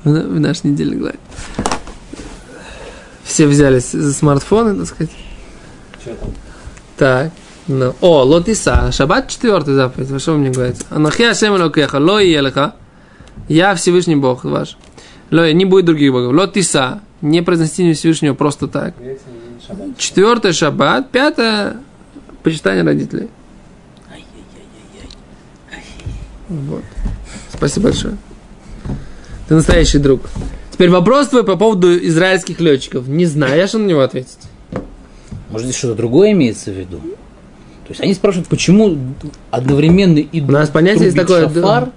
В 0.05 0.09
в 0.09 0.39
нашей 0.39 0.67
недельной 0.67 0.95
главе. 0.95 1.19
Все 3.25 3.45
взялись 3.45 3.91
за 3.91 4.13
смартфоны, 4.13 4.75
так 4.75 4.87
сказать. 4.87 5.11
Что 6.01 6.15
там? 6.15 6.29
Так. 6.95 7.31
Ну. 7.67 7.93
О, 7.99 8.23
лотиса. 8.23 8.89
Шаббат 8.93 9.27
четвертый 9.27 9.73
заповедь. 9.73 10.07
Вы 10.07 10.19
что 10.19 10.31
вы 10.33 10.37
мне 10.37 10.51
говорите? 10.51 10.85
Анахия 10.89 11.33
Шем 11.33 11.57
Элокеха. 11.57 11.97
Ло 11.97 12.19
елеха. 12.19 12.75
Я 13.49 13.75
Всевышний 13.75 14.15
Бог 14.15 14.45
ваш. 14.45 14.77
Ло, 15.31 15.51
не 15.51 15.65
будет 15.65 15.85
других 15.85 16.13
богов. 16.13 16.33
Лотиса. 16.33 17.01
Не 17.21 17.41
произнести 17.41 17.83
имя 17.83 17.95
Всевышнего 17.95 18.33
просто 18.33 18.67
так. 18.67 18.93
Четвертое 19.97 20.53
шаббат. 20.53 21.09
Пятое 21.09 21.77
почитание 22.43 22.83
родителей. 22.83 23.29
Вот. 26.49 26.83
Спасибо 27.53 27.85
большое. 27.85 28.17
Ты 29.47 29.55
настоящий 29.55 29.99
друг. 29.99 30.21
Теперь 30.71 30.89
вопрос 30.89 31.29
твой 31.29 31.43
по 31.43 31.55
поводу 31.55 31.97
израильских 31.97 32.59
летчиков. 32.59 33.07
Не 33.07 33.25
знаю, 33.25 33.55
я 33.57 33.67
что 33.67 33.77
на 33.77 33.85
него 33.85 34.01
ответить. 34.01 34.37
Может, 35.49 35.67
здесь 35.67 35.77
что-то 35.77 35.95
другое 35.95 36.31
имеется 36.31 36.71
в 36.71 36.73
виду? 36.73 36.97
То 36.97 37.91
есть 37.91 38.01
они 38.01 38.13
спрашивают, 38.13 38.47
почему 38.49 38.97
одновременно 39.51 40.19
идут 40.19 40.49
У 40.49 40.53
нас 40.53 40.69
понятие 40.69 41.05
есть 41.05 41.15
такое, 41.15 41.43
шафар 41.47 41.89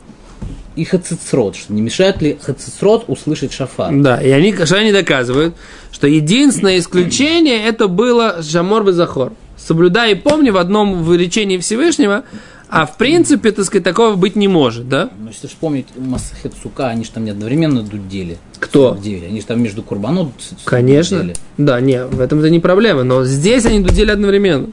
и 0.76 0.84
хацицрот, 0.84 1.56
что 1.56 1.72
не 1.72 1.82
мешает 1.82 2.22
ли 2.22 2.38
хацицрот 2.40 3.06
услышать 3.08 3.52
шафар? 3.52 3.92
Да, 3.92 4.22
и 4.22 4.30
они, 4.30 4.54
что 4.54 4.76
они 4.76 4.92
доказывают, 4.92 5.56
что 5.90 6.06
единственное 6.06 6.78
исключение 6.78 7.64
это 7.64 7.88
было 7.88 8.42
Жамор 8.42 8.88
Захор. 8.92 9.32
Соблюдай 9.56 10.12
и 10.12 10.14
помни 10.14 10.50
в 10.50 10.56
одном 10.56 11.02
в 11.02 11.16
речении 11.16 11.58
Всевышнего, 11.58 12.22
а 12.70 12.86
в 12.86 12.96
принципе, 12.96 13.50
так 13.52 13.64
сказать, 13.64 13.84
такого 13.84 14.14
быть 14.16 14.36
не 14.36 14.46
может, 14.48 14.88
да? 14.88 15.10
Ну, 15.18 15.28
если 15.28 15.46
вспомнить 15.46 15.86
Масахет 15.96 16.52
Сука, 16.62 16.88
они 16.88 17.04
же 17.04 17.10
там 17.10 17.24
не 17.24 17.30
одновременно 17.30 17.82
дудели. 17.82 18.38
Кто? 18.60 18.92
Дудели. 18.94 19.24
Они 19.26 19.40
же 19.40 19.46
там 19.46 19.62
между 19.62 19.82
с- 20.38 20.64
Конечно. 20.64 21.18
дудели. 21.18 21.36
Да, 21.56 21.80
не, 21.80 22.04
в 22.04 22.20
этом-то 22.20 22.50
не 22.50 22.60
проблема, 22.60 23.04
но 23.04 23.24
здесь 23.24 23.64
они 23.66 23.80
дудели 23.80 24.10
одновременно. 24.10 24.68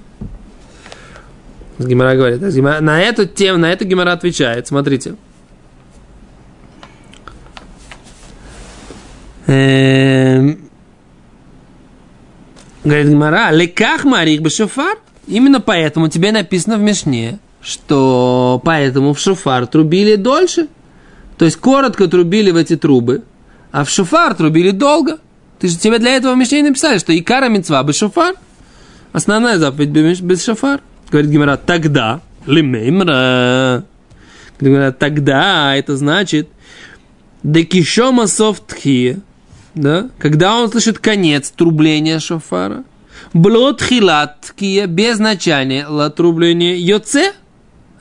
Гимара 1.79 2.15
говорит, 2.15 2.41
а 2.43 2.51
на 2.81 3.01
эту 3.01 3.25
тему, 3.25 3.59
на 3.59 3.71
эту 3.71 3.85
Гимара 3.85 4.13
отвечает, 4.13 4.67
смотрите. 4.67 5.15
Эм, 9.47 10.59
Говорит 12.83 13.07
Гимара, 13.09 13.51
леках 13.51 14.03
марих 14.05 14.41
бешофар. 14.41 14.97
Именно 15.27 15.59
поэтому 15.59 16.07
тебе 16.07 16.31
написано 16.31 16.77
в 16.77 16.81
Мишне, 16.81 17.39
что 17.65 18.61
поэтому 18.63 19.13
в 19.13 19.19
шофар 19.19 19.65
трубили 19.65 20.15
дольше. 20.15 20.67
То 21.37 21.45
есть 21.45 21.57
коротко 21.57 22.07
трубили 22.07 22.51
в 22.51 22.55
эти 22.55 22.77
трубы, 22.77 23.23
а 23.71 23.83
в 23.83 23.89
шофар 23.89 24.35
трубили 24.35 24.69
долго. 24.69 25.17
Ты 25.59 25.67
же 25.67 25.77
тебе 25.77 25.97
для 25.97 26.15
этого 26.15 26.33
в 26.33 26.37
Мишне 26.37 26.61
написали, 26.61 26.99
что 26.99 27.17
икара 27.17 27.49
мецва 27.49 27.81
без 27.83 27.97
шофар. 27.97 28.35
Основная 29.11 29.57
заповедь 29.57 29.89
без 29.89 30.43
шофар. 30.43 30.81
Говорит 31.09 31.31
Гимара, 31.31 31.57
тогда, 31.57 32.21
лимеймра. 32.45 33.83
Говорит 34.59 34.99
тогда 34.99 35.75
это 35.75 35.97
значит, 35.97 36.49
декишома 37.43 38.27
софтхи, 38.27 39.19
да, 39.73 40.09
когда 40.19 40.55
он 40.55 40.71
слышит 40.71 40.99
конец 40.99 41.51
трубления 41.51 42.19
шофара, 42.19 42.83
блот 43.33 43.81
хилаткия, 43.81 44.87
без 44.87 45.19
начала 45.19 46.09
трубления 46.09 46.75
йоце, 46.75 47.33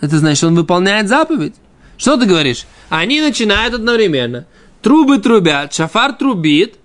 это 0.05 0.19
значит, 0.19 0.39
что 0.39 0.47
он 0.49 0.55
выполняет 0.57 1.09
заповедь. 1.09 1.55
Что 1.97 2.17
ты 2.17 2.27
говоришь? 2.27 2.67
Они 2.89 3.21
начинают 3.21 3.75
одновременно. 3.75 4.47
Трубы 4.83 5.19
трубят, 5.19 5.73
шафар 5.73 6.13
трубит, 6.13 6.77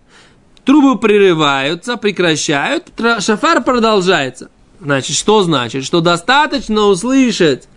трубы 0.63 0.97
прерываются, 0.99 1.97
прекращают, 1.97 2.85
шафар 3.19 3.63
продолжается. 3.63 4.49
Значит, 4.79 5.15
что 5.17 5.43
значит? 5.43 5.83
Что 5.83 5.99
достаточно 5.99 6.83
услышать 6.83 7.67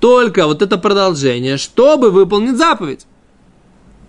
только 0.00 0.46
вот 0.46 0.62
это 0.62 0.78
продолжение, 0.78 1.56
чтобы 1.56 2.10
выполнить 2.10 2.56
заповедь. 2.56 3.06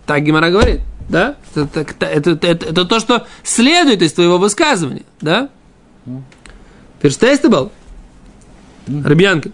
Так 0.07 0.23
Гимара 0.23 0.49
говорит, 0.49 0.81
да? 1.09 1.35
Это, 1.53 1.79
это, 1.81 2.05
это, 2.05 2.31
это- 2.31 2.65
это 2.67 2.85
то, 2.85 2.99
что 2.99 3.27
следует 3.43 4.01
из 4.01 4.13
твоего 4.13 4.37
высказывания, 4.39 5.03
да? 5.21 5.49
Перштейстебл? 7.01 7.71
Рыбьянка. 8.87 9.51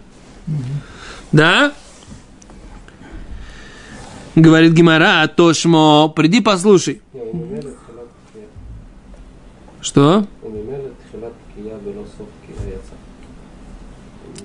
Да? 1.36 1.72
Говорит 4.34 4.72
Гимара, 4.72 5.26
Тошмо, 5.28 6.08
приди 6.08 6.40
послушай. 6.40 7.02
Что? 9.82 10.26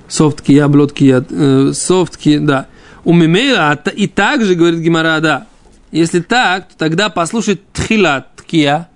Софтки, 0.10 0.52
я, 0.52 0.68
блотки, 0.68 1.06
я, 1.06 1.74
софтки, 1.74 2.40
да. 2.40 2.68
У 3.06 3.14
Мимейла 3.14 3.82
и 3.96 4.08
также, 4.08 4.56
говорит 4.56 4.82
Гимара, 4.82 5.22
да. 5.22 5.48
Если 5.92 6.20
так, 6.20 6.68
то 6.68 6.78
тогда 6.78 7.08
послушай 7.08 7.62
тхилаткия, 7.72 8.90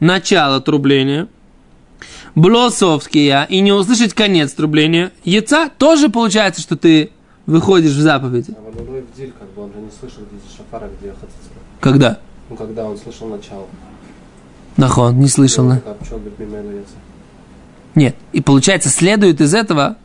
начало 0.00 0.62
трубления, 0.62 1.28
блосовския, 2.34 3.46
и 3.50 3.60
не 3.60 3.72
услышать 3.72 4.14
конец 4.14 4.54
трубления. 4.54 5.12
Яйца 5.22 5.68
тоже 5.68 6.08
получается, 6.08 6.62
что 6.62 6.76
ты 6.76 7.10
выходишь 7.46 7.92
в 7.92 8.00
заповеди. 8.00 8.54
А 8.56 8.72
когда? 11.80 12.18
Ну, 12.48 12.56
когда 12.56 12.84
он 12.84 12.96
слышал 12.96 13.28
начало. 13.28 13.66
Нахон, 14.76 15.18
не 15.18 15.28
слышал. 15.28 15.64
На. 15.64 15.80
Нет. 17.94 18.14
И 18.32 18.40
получается, 18.40 18.88
следует 18.90 19.40
из 19.40 19.54
этого, 19.54 19.96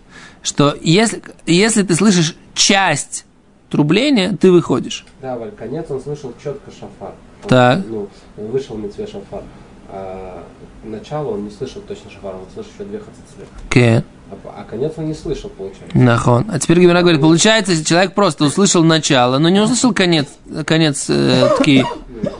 что 0.41 0.75
если, 0.81 1.21
если 1.45 1.83
ты 1.83 1.93
слышишь 1.95 2.37
часть 2.53 3.25
трубления, 3.69 4.35
ты 4.39 4.51
выходишь. 4.51 5.05
Да, 5.21 5.37
Валь, 5.37 5.51
конец 5.51 5.85
он 5.89 6.01
слышал 6.01 6.33
четко 6.41 6.71
шафар. 6.71 7.13
Он, 7.43 7.49
так. 7.49 7.81
Ну, 7.87 8.09
вышел 8.37 8.77
митве 8.77 9.07
шафар. 9.07 9.43
А 9.89 10.43
начало 10.83 11.31
он 11.31 11.45
не 11.45 11.51
слышал 11.51 11.81
точно 11.81 12.09
шафар, 12.09 12.35
он 12.35 12.45
слышал 12.53 12.71
еще 12.73 12.85
две 12.85 12.99
хацицлы. 12.99 13.45
Okay. 13.69 14.03
А, 14.31 14.61
А 14.61 14.63
конец 14.63 14.93
он 14.97 15.07
не 15.07 15.13
слышал, 15.13 15.49
получается. 15.49 15.97
Нахон. 15.97 16.45
А 16.49 16.59
теперь 16.59 16.79
Гимара 16.79 17.01
говорит, 17.01 17.21
получается, 17.21 17.83
человек 17.83 18.13
просто 18.13 18.45
услышал 18.45 18.83
начало, 18.83 19.37
но 19.39 19.49
не 19.49 19.59
услышал 19.59 19.93
конец, 19.93 20.27
конец 20.65 21.05
э, 21.09 21.49
тки, 21.59 21.85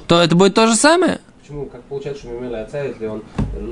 то 0.08 0.22
это 0.22 0.36
будет 0.36 0.54
то 0.56 0.68
же 0.68 0.76
самое? 0.76 1.20
Почему? 1.42 1.66
Как 1.66 1.82
получается, 1.84 2.24
что 2.24 2.32
Мимела 2.32 2.62
отца, 2.62 2.82
если 2.82 3.08
он 3.08 3.24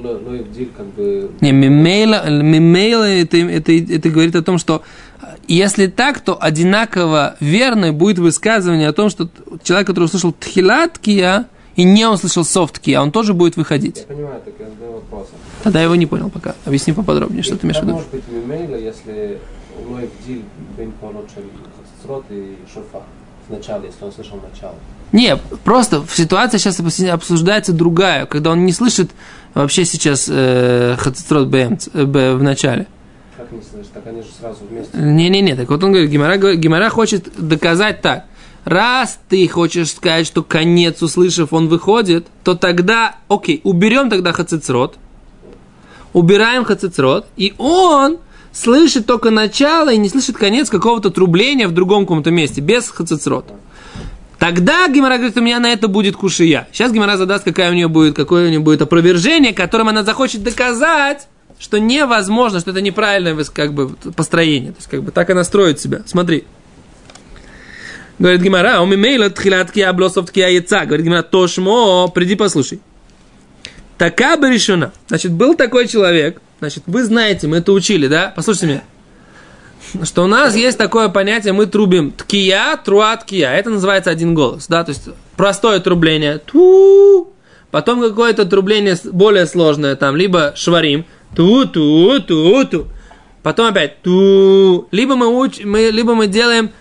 ло- 0.04 0.20
лоев 0.28 0.52
диль, 0.52 0.70
как 0.76 0.86
бы... 0.88 1.32
Не, 1.40 1.52
мимейла, 1.54 2.30
мимейла 2.30 3.06
это, 3.06 3.38
это, 3.38 3.72
это 3.72 4.10
говорит 4.10 4.36
о 4.36 4.42
том, 4.42 4.58
что 4.58 4.84
если 5.48 5.88
так, 5.88 6.20
то 6.20 6.38
одинаково 6.42 7.36
верно 7.40 7.94
будет 7.94 8.20
высказывание 8.20 8.90
о 8.90 8.94
том, 8.94 9.10
что 9.10 9.30
человек, 9.64 9.88
который 9.88 10.06
услышал 10.06 10.34
тхилат 10.34 11.00
кия 11.00 11.46
и 11.76 11.84
не 11.84 12.06
услышал 12.06 12.44
софт 12.44 12.80
кия, 12.80 13.00
он 13.02 13.12
тоже 13.12 13.34
будет 13.34 13.56
выходить. 13.56 13.98
Я 13.98 14.04
понимаю, 14.16 14.42
так 14.44 14.54
я 14.60 14.66
задаю 14.68 14.94
вопросы. 14.94 15.32
Тогда 15.64 15.80
я 15.80 15.86
его 15.86 15.96
не 15.96 16.06
понял 16.06 16.30
пока. 16.30 16.56
Объясни 16.66 16.94
поподробнее, 16.94 17.44
что 17.44 17.58
ты 17.58 17.66
имеешь 17.66 17.80
в 17.80 17.84
виду. 17.84 17.94
может 17.94 18.10
быть 18.10 18.24
Мимела, 18.28 18.76
если 18.76 19.40
лоев 19.88 20.10
диль 20.26 20.44
бен 20.78 20.94
хацрот 21.02 22.26
и 22.30 22.58
шофа 22.74 23.04
в 23.48 23.52
начале, 23.52 23.88
если 23.88 24.06
он 24.06 24.12
слышал 24.12 24.38
начало? 24.38 24.76
Не, 25.12 25.38
просто 25.64 26.02
в 26.02 26.16
ситуации 26.16 26.58
сейчас 26.58 26.80
обсуждается 26.80 27.74
другая, 27.74 28.26
когда 28.26 28.52
он 28.52 28.66
не 28.66 28.72
слышит 28.72 29.12
вообще 29.54 29.86
сейчас 29.86 30.28
э, 30.30 30.96
хацистрот 30.98 31.48
бэмц, 31.48 31.90
э, 31.94 32.04
в 32.04 32.44
начале. 32.44 32.88
Как 33.36 33.52
не 33.52 33.62
слышишь? 33.62 33.90
Так 33.94 34.06
они 34.06 34.22
же 34.22 34.28
сразу 34.40 34.60
вместе. 34.70 34.96
Не-не-не, 34.96 35.56
так 35.56 35.70
вот 35.70 35.84
он 35.84 35.92
говорит, 35.92 36.12
Гимара, 36.12 36.38
Гимара 36.56 36.90
хочет 36.90 37.30
доказать 37.38 38.02
так. 38.02 38.26
Раз 38.66 39.20
ты 39.30 39.48
хочешь 39.48 39.92
сказать, 39.92 40.28
что 40.28 40.44
конец, 40.44 41.02
услышав, 41.02 41.54
он 41.54 41.70
выходит, 41.70 42.28
то 42.44 42.56
тогда, 42.56 43.16
окей, 43.28 43.62
уберем 43.64 44.10
тогда 44.10 44.32
хацицрот, 44.32 44.98
убираем 46.14 46.64
хацицрот, 46.64 47.26
и 47.38 47.54
он 47.58 48.18
слышит 48.52 49.06
только 49.06 49.30
начало 49.30 49.92
и 49.92 49.98
не 49.98 50.10
слышит 50.10 50.38
конец 50.38 50.70
какого-то 50.70 51.10
трубления 51.10 51.68
в 51.68 51.72
другом 51.72 52.04
каком-то 52.04 52.32
месте, 52.32 52.62
без 52.62 52.90
хацицрот. 52.90 53.46
Тогда 54.40 54.88
Гимара 54.88 55.18
говорит, 55.18 55.38
у 55.38 55.42
меня 55.42 55.60
на 55.60 55.72
это 55.72 55.90
будет 55.90 56.16
кушия. 56.16 56.68
Сейчас 56.72 56.94
Гимара 56.94 57.18
задаст, 57.18 57.44
какая 57.44 57.70
у 57.72 57.74
нее 57.74 57.90
будет, 57.90 58.16
какое 58.16 58.48
у 58.48 58.50
нее 58.50 58.60
будет 58.60 58.82
опровержение, 58.82 59.54
которым 59.54 59.90
она 59.90 60.04
захочет 60.04 60.44
доказать, 60.44 61.28
что 61.60 61.78
невозможно, 61.78 62.62
что 62.62 62.72
это 62.72 62.82
неправильное 62.82 63.36
как 63.54 63.74
бы, 63.74 63.90
построение. 64.16 64.72
То 64.72 64.78
есть, 64.78 64.90
как 64.90 65.04
бы 65.04 65.12
так 65.12 65.30
она 65.30 65.44
строит 65.44 65.82
себя. 65.82 66.04
Смотри. 66.06 66.46
Говорит 68.18 68.42
Гимара, 68.42 68.82
у 68.82 68.86
мимейла 68.86 69.30
тхилатки 69.30 69.82
облосовтки 69.82 70.40
яйца. 70.40 70.86
Говорит 70.86 71.06
Гимара, 71.06 71.24
тошмо, 71.24 72.08
приди 72.08 72.36
послушай. 72.36 72.80
Така 74.00 74.38
бы 74.38 74.50
решена. 74.50 74.94
Значит, 75.10 75.34
был 75.34 75.56
такой 75.56 75.86
человек, 75.86 76.42
значит, 76.60 76.84
вы 76.88 77.04
знаете, 77.04 77.48
мы 77.48 77.58
это 77.58 77.74
учили, 77.74 78.08
да? 78.08 78.32
Послушайте 78.34 78.68
меня. 78.68 80.06
Что 80.06 80.24
у 80.24 80.28
нас 80.28 80.56
есть 80.56 80.78
такое 80.78 81.10
понятие, 81.10 81.52
мы 81.52 81.66
трубим 81.66 82.12
ткия, 82.12 82.78
труа, 82.78 83.18
ткия. 83.18 83.52
Это 83.52 83.70
называется 83.70 84.10
один 84.10 84.34
голос, 84.34 84.68
да? 84.68 84.86
То 84.86 84.92
есть 84.92 85.10
простое 85.36 85.82
трубление. 85.82 86.38
Ту. 86.38 87.34
Потом 87.72 88.02
какое-то 88.02 88.46
трубление 88.46 88.98
более 89.04 89.46
сложное, 89.46 89.98
там, 89.98 90.16
либо 90.16 90.54
шварим. 90.56 91.06
Ту, 91.36 91.66
ту, 91.66 92.22
ту, 92.22 92.66
ту. 92.66 92.88
Потом 93.44 93.68
опять 93.68 94.02
ту. 94.02 94.88
Либо 94.92 95.18
мы, 95.18 95.28
уч, 95.28 95.60
мы, 95.66 95.90
либо 95.90 96.16
мы 96.16 96.28
делаем 96.28 96.72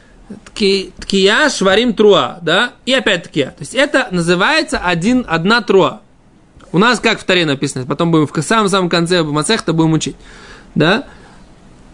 тки- 0.55 0.93
ткия, 1.01 1.49
шварим, 1.51 1.95
труа, 1.95 2.39
да? 2.43 2.75
И 2.87 2.93
опять 2.93 3.25
ткия. 3.25 3.47
То 3.47 3.61
есть 3.61 3.75
это 3.75 4.07
называется 4.13 4.79
один, 4.79 5.27
одна 5.29 5.63
труа. 5.63 6.03
У 6.73 6.79
нас 6.79 7.01
как 7.01 7.19
в 7.21 7.25
Таре 7.25 7.47
написано, 7.47 7.87
потом 7.87 8.11
будем 8.11 8.27
в 8.27 8.43
самом-самом 8.43 8.89
конце 8.89 9.23
Мацехта 9.23 9.73
будем 9.73 9.93
учить. 9.93 10.17
Да? 10.75 11.05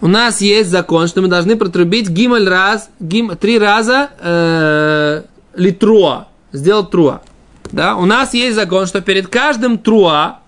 У 0.01 0.09
нас 0.09 0.41
есть 0.41 0.69
закон, 0.71 1.07
что 1.07 1.23
мы 1.23 1.29
должны 1.29 1.57
протрубить 1.57 2.09
гималь 2.09 2.49
раз, 2.49 2.91
гим, 3.01 3.37
три 3.37 3.59
раза 3.59 4.11
э, 4.21 5.23
литруа, 5.55 6.29
сделать 6.53 6.91
труа. 6.91 7.23
Да? 7.71 7.97
У 7.97 8.05
нас 8.05 8.35
есть 8.35 8.57
закон, 8.57 8.87
что 8.87 9.01
перед 9.01 9.29
каждым 9.29 9.79
труа, 9.79 10.41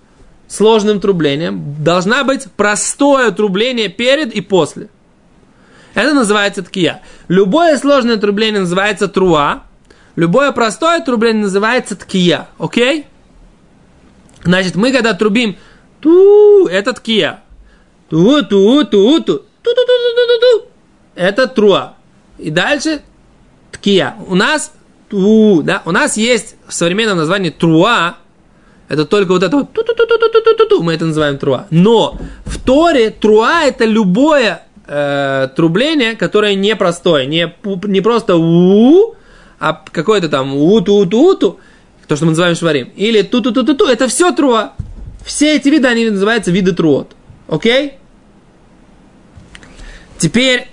сложным 0.48 1.00
трублением, 1.00 1.82
должна 1.82 2.24
быть 2.24 2.48
простое 2.56 3.30
трубление 3.30 3.88
перед 3.88 4.34
и 4.34 4.40
после. 4.40 4.88
Это 5.94 6.12
называется 6.12 6.62
ткия. 6.62 7.00
Любое 7.28 7.78
сложное 7.78 8.18
трубление 8.18 8.60
называется 8.60 9.08
труа, 9.08 9.62
любое 10.16 10.52
простое 10.52 11.00
трубление 11.00 11.44
называется 11.44 11.96
ткия. 11.96 12.48
Окей? 12.58 13.06
Значит, 14.46 14.76
мы 14.76 14.92
когда 14.92 15.12
трубим 15.12 15.56
ту, 16.00 16.68
это 16.68 16.92
ткия. 16.92 17.40
Ту, 18.08 18.42
ту, 18.44 18.84
ту, 18.84 19.20
ту, 19.20 19.38
ту, 19.62 19.74
ту, 19.74 20.40
ту. 20.40 20.66
Это 21.16 21.48
труа. 21.48 21.94
И 22.38 22.50
дальше 22.50 23.02
ткия. 23.72 24.14
У 24.28 24.36
нас 24.36 24.72
ту, 25.08 25.62
да, 25.62 25.82
у 25.84 25.90
нас 25.90 26.16
есть 26.16 26.54
в 26.68 26.72
современном 26.72 27.18
названии 27.18 27.50
труа. 27.50 28.18
Это 28.88 29.04
только 29.04 29.32
вот 29.32 29.42
это 29.42 29.56
вот 29.56 29.72
ту, 29.72 29.82
ту, 29.82 29.94
ту, 29.94 30.06
ту, 30.06 30.54
ту, 30.54 30.66
ту, 30.66 30.82
мы 30.82 30.94
это 30.94 31.06
называем 31.06 31.38
труа. 31.38 31.66
Но 31.70 32.16
в 32.44 32.60
Торе 32.60 33.10
труа 33.10 33.64
это 33.64 33.84
любое 33.84 34.62
э, 34.86 35.48
трубление, 35.56 36.14
которое 36.14 36.54
не 36.54 36.76
простое, 36.76 37.26
не, 37.26 37.52
не 37.88 38.00
просто 38.00 38.36
у, 38.36 39.16
а 39.58 39.82
какое-то 39.90 40.28
там 40.28 40.54
у 40.54 40.80
ту 40.82 41.04
ту 41.06 41.34
ту 41.34 41.58
то, 42.06 42.16
что 42.16 42.24
мы 42.24 42.30
называем 42.30 42.54
шварим, 42.54 42.90
или 42.96 43.22
ту 43.22 43.40
ту 43.40 43.52
ту 43.52 43.64
ту 43.64 43.74
ту 43.74 43.86
это 43.86 44.08
все 44.08 44.32
труа. 44.32 44.72
Все 45.24 45.56
эти 45.56 45.68
виды, 45.68 45.88
они 45.88 46.08
называются 46.08 46.52
виды 46.52 46.72
труот. 46.72 47.16
Окей? 47.48 47.94
Теперь 50.18 50.68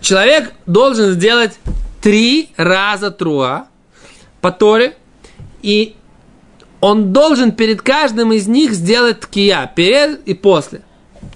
человек 0.00 0.52
должен 0.66 1.12
сделать 1.12 1.58
три 2.00 2.50
раза 2.56 3.10
труа 3.10 3.66
по 4.40 4.52
Торе, 4.52 4.96
и 5.62 5.96
он 6.80 7.12
должен 7.12 7.50
перед 7.50 7.82
каждым 7.82 8.32
из 8.32 8.46
них 8.46 8.72
сделать 8.72 9.20
ткия, 9.20 9.70
перед 9.74 10.20
и 10.28 10.34
после. 10.34 10.82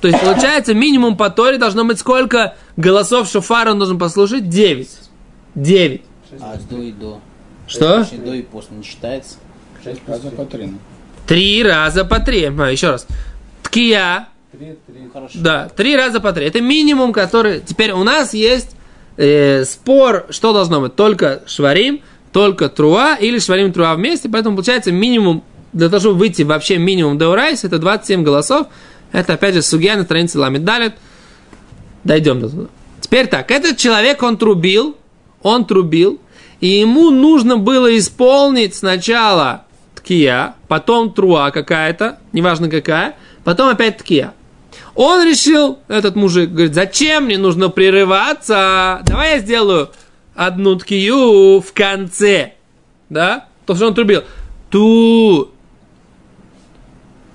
То 0.01 0.09
есть, 0.09 0.21
получается, 0.21 0.73
минимум 0.73 1.17
по 1.17 1.31
Торе 1.31 1.59
должно 1.59 1.85
быть 1.85 1.99
сколько 1.99 2.57
голосов 2.77 3.29
шофара 3.29 3.73
он 3.73 3.79
должен 3.79 3.99
послушать? 3.99 4.49
Девять. 4.49 4.97
Девять. 5.55 6.03
А 6.41 6.57
до 6.71 6.77
и 6.77 6.93
до. 6.93 7.21
Что? 7.71 8.05
До 8.25 8.35
и 8.35 8.43
после 8.43 8.77
не 8.77 8.83
считается. 8.83 9.37
Шесть 9.83 10.01
Раза 10.07 10.31
по 10.31 10.45
три. 10.45 10.67
ну. 10.67 10.79
Три 11.27 11.63
раза 11.63 12.05
по 12.05 12.19
три. 12.19 12.45
А, 12.47 12.71
еще 12.71 12.91
раз. 12.91 13.07
Ткия, 13.63 14.29
три, 14.51 14.77
три. 14.87 15.09
Хорошо. 15.13 15.39
Да, 15.39 15.69
три 15.69 15.97
раза 15.97 16.21
по 16.21 16.33
три. 16.33 16.47
Это 16.47 16.61
минимум, 16.61 17.13
который... 17.13 17.61
Теперь 17.61 17.93
у 17.93 18.03
нас 18.03 18.35
есть 18.35 18.75
э, 19.17 19.65
спор, 19.65 20.27
что 20.31 20.53
должно 20.53 20.81
быть. 20.81 20.97
Только 20.97 21.43
шварим, 21.47 22.01
только 22.33 22.69
труа 22.69 23.15
или 23.15 23.39
шварим 23.39 23.73
труа 23.73 23.95
вместе. 23.95 24.29
Поэтому 24.29 24.57
получается 24.57 24.91
минимум, 24.91 25.45
для 25.73 25.89
того, 25.89 26.01
чтобы 26.01 26.19
выйти 26.19 26.43
вообще 26.43 26.79
минимум 26.79 27.17
деурайс, 27.19 27.63
это 27.63 27.79
27 27.79 28.25
голосов. 28.25 28.67
Это 29.13 29.35
опять 29.35 29.55
же 29.55 29.63
сугия 29.63 29.97
на 29.97 30.03
странице 30.03 30.39
ламит 30.39 30.65
далит. 30.65 30.95
Дойдем 32.03 32.41
до 32.41 32.49
туда. 32.49 32.69
Теперь 33.01 33.29
так, 33.29 33.51
этот 33.51 33.77
человек, 33.77 34.23
он 34.23 34.37
трубил, 34.37 34.97
он 35.43 35.65
трубил, 35.65 36.21
и 36.61 36.67
ему 36.67 37.11
нужно 37.11 37.57
было 37.57 37.97
исполнить 37.99 38.75
сначала 38.75 39.65
ткия, 39.95 40.55
потом 40.69 41.13
труа 41.13 41.51
какая-то, 41.51 42.19
неважно 42.33 42.69
какая, 42.69 43.17
потом 43.45 43.69
опять 43.69 43.99
ткия. 43.99 44.35
Он 44.95 45.25
решил, 45.27 45.79
этот 45.89 46.17
мужик, 46.17 46.51
говорит, 46.51 46.75
зачем 46.75 47.25
мне 47.25 47.39
нужно 47.39 47.71
прерываться? 47.71 49.01
Давай 49.07 49.37
я 49.37 49.39
сделаю 49.39 49.91
одну 50.35 50.77
ткию 50.77 51.61
в 51.61 51.73
конце. 51.73 52.55
Да? 53.09 53.47
То, 53.67 53.75
что 53.75 53.87
он 53.87 53.95
трубил. 53.95 54.25
Ту, 54.69 55.51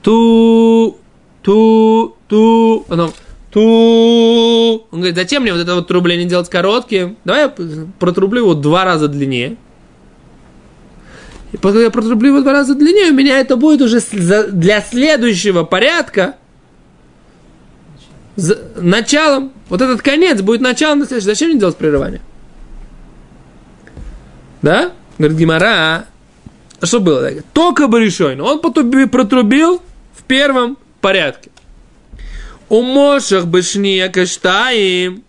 ту, 0.02 0.98
ту, 1.42 2.16
ту. 2.28 2.86
Потом 2.88 3.14
ту. 3.56 4.86
Он 4.92 5.00
говорит, 5.00 5.16
зачем 5.16 5.44
мне 5.44 5.54
вот 5.54 5.62
это 5.62 5.76
вот 5.76 5.88
трубление 5.88 6.28
делать 6.28 6.50
коротким? 6.50 7.16
Давай 7.24 7.44
я 7.44 7.54
протрублю 8.00 8.42
его 8.42 8.54
два 8.54 8.84
раза 8.84 9.08
длиннее. 9.08 9.56
И 11.54 11.58
пока 11.58 11.80
я 11.80 11.90
протрублю 11.90 12.32
его 12.32 12.42
два 12.42 12.52
раза 12.52 12.76
длиннее, 12.76 13.12
у 13.12 13.16
меня 13.16 13.40
это 13.40 13.56
будет 13.56 13.82
уже 13.82 14.02
для 14.52 14.82
следующего 14.82 15.64
порядка 15.64 16.36
за- 18.36 18.60
началом. 18.76 19.54
Вот 19.70 19.82
этот 19.82 20.02
конец 20.02 20.42
будет 20.42 20.60
началом 20.60 21.00
на 21.00 21.06
следующий. 21.06 21.28
Зачем 21.28 21.50
мне 21.52 21.58
делать 21.60 21.78
прерывание? 21.78 22.20
Да? 24.62 24.92
Говорит 25.18 25.38
Гимара. 25.38 26.06
А 26.82 26.86
что 26.86 27.00
было? 27.00 27.32
Только 27.54 27.88
бы 27.88 28.04
решойно. 28.04 28.44
Он 28.44 28.60
потруби- 28.60 29.08
протрубил 29.08 29.82
в 30.14 30.24
первом 30.24 30.78
порядке. 31.00 31.52
У 32.70 32.82
Мошах 32.82 33.46
Бешния 33.46 34.10
Каштаим. 34.10 35.24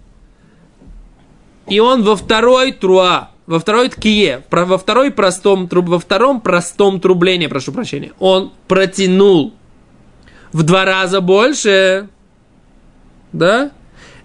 И 1.66 1.80
он 1.80 2.04
во 2.04 2.16
второй 2.16 2.72
труа, 2.72 3.30
во 3.46 3.58
второй 3.58 3.88
ткие, 3.88 4.42
во, 4.50 4.78
второй 4.78 5.10
простом, 5.10 5.68
во 5.70 5.98
втором 5.98 6.40
простом 6.40 7.00
трублении, 7.00 7.48
прошу 7.48 7.72
прощения, 7.72 8.12
он 8.20 8.52
протянул 8.68 9.52
в 10.52 10.62
два 10.62 10.84
раза 10.84 11.20
больше. 11.20 12.08
да? 13.32 13.72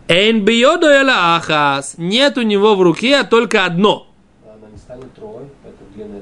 Эйн 0.07 0.43
биоду 0.45 0.87
ахас. 0.87 1.95
Нет 1.97 2.37
у 2.37 2.41
него 2.41 2.75
в 2.75 2.81
руке 2.81 3.23
только 3.23 3.65
одно. 3.65 4.07
Она 4.43 4.69
не 4.71 4.77
станет 4.77 5.13
трой, 5.15 5.45
это 5.63 5.95
длинная. 5.95 6.21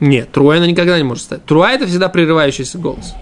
Нет, 0.00 0.30
труа 0.32 0.56
она 0.56 0.66
никогда 0.66 0.96
не 0.96 1.04
может 1.04 1.24
стать. 1.24 1.44
Труа 1.44 1.72
это 1.72 1.86
всегда 1.86 2.08
прерывающийся 2.08 2.78
голос. 2.78 3.14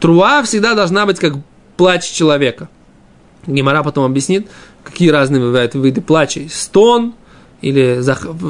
Труа 0.00 0.42
всегда 0.42 0.74
должна 0.74 1.06
быть 1.06 1.18
как 1.18 1.34
плач 1.78 2.04
человека. 2.10 2.68
Гемора 3.46 3.82
потом 3.82 4.04
объяснит, 4.04 4.48
какие 4.84 5.08
разные 5.08 5.40
бывают 5.40 5.74
виды 5.74 6.02
плача. 6.02 6.42
Стон, 6.50 7.14
или 7.62 8.00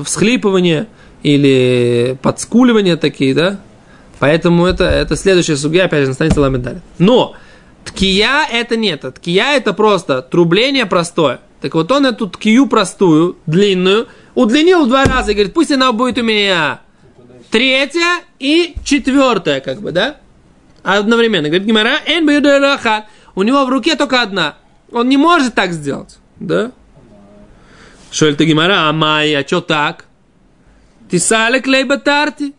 всхлипывание, 0.05 0.89
или 1.23 2.19
подскуливание 2.21 2.97
такие, 2.97 3.35
да? 3.35 3.61
Поэтому 4.19 4.67
это, 4.67 4.85
это 4.85 5.15
следующая 5.15 5.57
судья, 5.57 5.85
опять 5.85 6.03
же, 6.03 6.09
на 6.09 6.15
странице 6.15 6.41
Ламедали. 6.41 6.81
Но 6.99 7.37
ткия 7.85 8.47
это 8.51 8.77
нет. 8.77 9.05
Ткия 9.15 9.57
это 9.57 9.73
просто 9.73 10.23
трубление 10.23 10.87
простое. 10.87 11.41
Так 11.61 11.75
вот 11.75 11.91
он 11.93 12.07
эту 12.07 12.29
ткию 12.29 12.67
простую, 12.67 13.37
длинную, 13.47 14.09
удлинил 14.35 14.85
в 14.85 14.89
два 14.89 15.05
раза 15.05 15.33
и 15.33 15.35
говорит, 15.35 15.55
пусть 15.55 15.71
она 15.71 15.93
будет 15.93 16.19
у 16.19 16.23
меня 16.23 16.81
третья 17.51 18.21
и 18.39 18.75
четвертая, 18.85 19.61
как 19.61 19.81
бы, 19.81 19.93
да? 19.93 20.17
Одновременно. 20.83 21.49
Говорит 21.49 21.67
Гимара, 21.67 21.99
«Эн 22.07 22.29
элахат». 22.29 23.07
У 23.39 23.45
него 23.45 23.65
в 23.65 23.69
руке 23.69 23.95
только 23.95 24.21
одна. 24.21 24.57
Он 24.91 25.09
не 25.09 25.17
может 25.17 25.55
так 25.55 25.73
сделать, 25.73 26.19
да? 26.41 26.73
Шоль 28.11 28.35
ты 28.35 28.45
Гимара, 28.45 28.89
а 28.89 28.93
Майя, 28.93 29.47
что 29.47 29.61
так? 29.61 30.07
Ты 31.09 31.21
салек 31.21 31.69
лейба 31.69 31.99
тарти? 31.99 32.53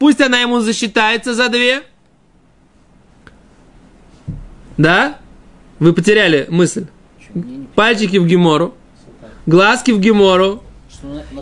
Пусть 0.00 0.20
она 0.20 0.40
ему 0.40 0.58
засчитается 0.58 1.32
за 1.32 1.48
две. 1.48 1.84
Да? 4.76 5.18
Вы 5.78 5.92
потеряли 5.92 6.46
мысль. 6.48 6.86
Пальчики 7.76 8.16
в 8.16 8.26
гемору, 8.26 8.74
глазки 9.46 9.92
в 9.92 10.00
гемору, 10.00 10.60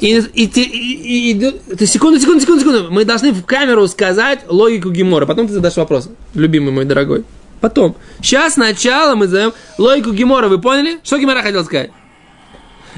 и, 0.01 0.19
и, 0.19 0.45
и- 0.45 1.31
и- 1.31 1.31
и- 1.33 1.87
секунду, 1.87 2.21
секунду, 2.21 2.41
секунду, 2.43 2.61
секунду. 2.61 2.91
Мы 2.91 3.07
должны 3.07 3.33
в 3.33 3.47
камеру 3.47 3.89
сказать 3.89 4.41
логику 4.47 4.91
Гемора. 4.91 5.25
Потом 5.25 5.47
ты 5.47 5.55
задашь 5.55 5.77
вопрос, 5.77 6.11
любимый 6.35 6.71
мой 6.73 6.85
дорогой. 6.85 7.25
Потом. 7.65 7.97
Сейчас 8.21 8.55
сначала 8.55 9.15
мы 9.15 9.27
задаем 9.27 9.55
логику 9.79 10.13
Гемора. 10.13 10.49
Вы 10.49 10.61
поняли? 10.61 11.01
Что 11.03 11.17
Гемора 11.17 11.41
хотел 11.41 11.65
сказать? 11.65 11.93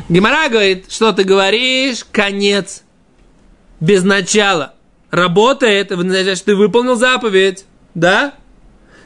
Гемора 0.08 0.48
говорит, 0.48 0.90
что 0.90 1.12
ты 1.12 1.22
говоришь, 1.22 2.04
конец. 2.10 2.82
Без 3.78 4.02
начала. 4.02 4.74
Работает, 5.12 5.92
означает, 5.92 6.38
что 6.38 6.46
ты 6.46 6.56
выполнил 6.56 6.96
заповедь. 6.96 7.64
Да? 7.94 8.34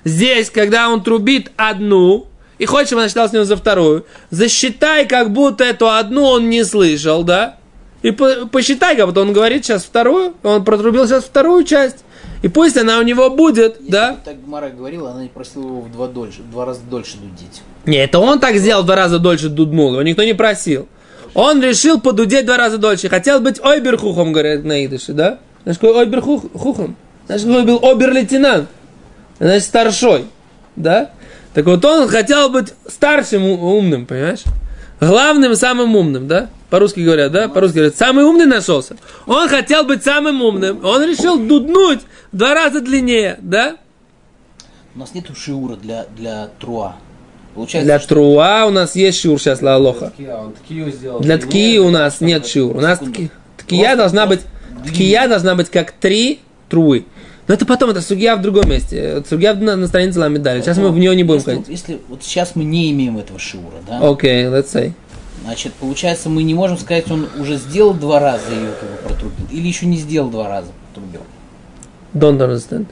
Здесь, 0.03 0.49
когда 0.49 0.89
он 0.89 1.03
трубит 1.03 1.53
одну, 1.57 2.29
и 2.57 2.65
хочешь, 2.65 2.87
чтобы 2.87 3.03
она 3.03 3.11
считалась 3.11 3.33
с 3.33 3.35
него 3.35 3.45
за 3.45 3.59
вторую, 3.59 4.07
засчитай, 4.31 5.07
как 5.07 5.31
будто 5.31 5.65
эту 5.65 5.91
одну 5.91 6.25
он 6.25 6.49
не 6.49 6.65
слышал, 6.65 7.23
да? 7.23 7.59
И 8.03 8.11
по- 8.13 8.47
посчитай, 8.47 8.97
как 8.97 9.07
будто 9.07 9.21
он 9.21 9.33
говорит 9.33 9.65
сейчас 9.65 9.85
вторую, 9.85 10.35
он 10.43 10.65
протрубил 10.65 11.07
сейчас 11.07 11.25
вторую 11.25 11.65
часть. 11.65 11.99
И 12.43 12.49
пусть 12.49 12.77
она 12.79 12.99
у 12.99 13.03
него 13.03 13.29
будет, 13.29 13.77
Если 13.81 13.91
да? 13.93 14.17
так 14.25 14.43
Гмара 14.43 14.71
говорила, 14.71 15.11
она 15.11 15.23
не 15.23 15.29
просила 15.29 15.65
его 15.67 15.81
в 15.83 15.93
два, 15.93 16.07
дольше, 16.09 16.41
в 16.43 16.51
два 16.51 16.65
раза 16.65 16.81
дольше 16.89 17.19
дудить. 17.19 17.61
Не, 17.85 17.99
это 17.99 18.19
он 18.19 18.41
так 18.41 18.57
сделал 18.57 18.83
в 18.83 18.87
два 18.87 18.97
раза 18.97 19.19
дольше 19.19 19.49
дуднул, 19.51 19.93
его 19.93 20.03
никто 20.03 20.25
не 20.25 20.33
просил. 20.35 20.89
Он 21.35 21.63
решил 21.63 22.01
подудеть 22.01 22.47
два 22.47 22.57
раза 22.57 22.79
дольше. 22.79 23.09
Хотел 23.09 23.41
быть 23.41 23.61
ойберхухом, 23.63 24.33
говорят 24.33 24.65
на 24.65 24.85
идыше, 24.85 25.13
да? 25.13 25.39
Знаешь, 25.63 25.79
какой 25.79 25.97
ойберхухом? 26.01 26.97
Знаешь, 27.27 27.43
какой 27.43 27.65
был 27.65 27.79
обер-лейтенант? 27.83 28.69
Значит, 29.39 29.65
старшой, 29.65 30.25
да? 30.77 31.11
Так 31.55 31.67
вот 31.67 31.85
он 31.85 32.09
хотел 32.09 32.49
быть 32.49 32.73
старшим 32.89 33.45
умным, 33.45 34.07
понимаешь? 34.07 34.43
Главным, 35.01 35.55
самым 35.55 35.95
умным, 35.95 36.27
да? 36.27 36.49
По-русски 36.71 37.01
говорят, 37.01 37.33
да? 37.33 37.49
По-русски 37.49 37.77
говорят, 37.77 37.97
самый 37.97 38.25
умный 38.25 38.47
нашелся. 38.47 38.97
Он 39.27 39.49
хотел 39.49 39.85
быть 39.85 40.05
самым 40.05 40.41
умным. 40.41 40.85
Он 40.85 41.03
решил 41.05 41.39
дуднуть 41.39 42.01
в 42.33 42.37
два 42.37 42.55
раза 42.55 42.81
длиннее, 42.81 43.39
да? 43.43 43.77
У 44.95 44.99
нас 45.01 45.13
нету 45.15 45.35
шиура 45.35 45.77
для, 45.77 46.07
для 46.17 46.49
труа. 46.61 46.97
Получается, 47.55 47.87
Для 47.87 47.99
что 47.99 48.09
труа 48.09 48.67
у 48.67 48.71
нас 48.71 48.95
есть 48.95 49.21
шиур 49.21 49.41
сейчас, 49.41 49.61
ткию 50.65 50.93
сделал. 50.93 51.21
Для 51.21 51.39
ткии 51.39 51.79
у 51.79 51.91
нас 51.91 52.21
нет 52.21 52.47
шиур. 52.47 52.77
У 52.77 52.81
нас 52.81 53.01
тки- 53.01 53.31
ткия 53.57 53.97
должна 53.97 54.27
быть, 54.27 54.41
ткия 54.87 55.27
должна 55.27 55.57
быть 55.57 55.69
как 55.69 55.91
три 55.91 56.41
трубы. 56.69 57.05
Но 57.49 57.55
это 57.55 57.67
потом, 57.67 57.91
это 57.91 58.01
судья 58.01 58.37
в 58.37 58.43
другом 58.43 58.71
месте. 58.71 59.25
Судья 59.29 59.55
на, 59.55 59.75
на 59.75 59.89
странице 59.89 60.21
Ламедали. 60.21 60.61
Сейчас 60.61 60.79
мы 60.79 60.91
в 60.91 60.99
нее 60.99 61.17
не 61.17 61.25
будем 61.25 61.39
если, 61.39 61.51
ходить. 61.51 61.69
если 61.69 62.01
вот 62.09 62.23
сейчас 62.23 62.55
мы 62.55 62.63
не 62.63 62.93
имеем 62.93 63.19
этого 63.19 63.41
шиура, 63.41 63.75
да? 63.89 63.99
Окей, 64.09 64.45
let's 64.45 64.67
say. 64.73 64.93
Значит, 65.45 65.73
получается, 65.75 66.29
мы 66.29 66.43
не 66.43 66.55
можем 66.55 66.79
сказать, 66.79 67.11
он 67.11 67.29
уже 67.39 67.57
сделал 67.57 67.95
два 67.95 68.21
раза 68.21 68.53
ее 68.53 68.73
как 68.79 68.91
бы 68.91 68.97
протрубил, 68.97 69.47
или 69.51 69.67
еще 69.67 69.87
не 69.87 69.97
сделал 69.97 70.31
два 70.31 70.49
раза 70.49 70.69
протрубил. 70.93 71.23
Don't 72.13 72.39
understand. 72.39 72.87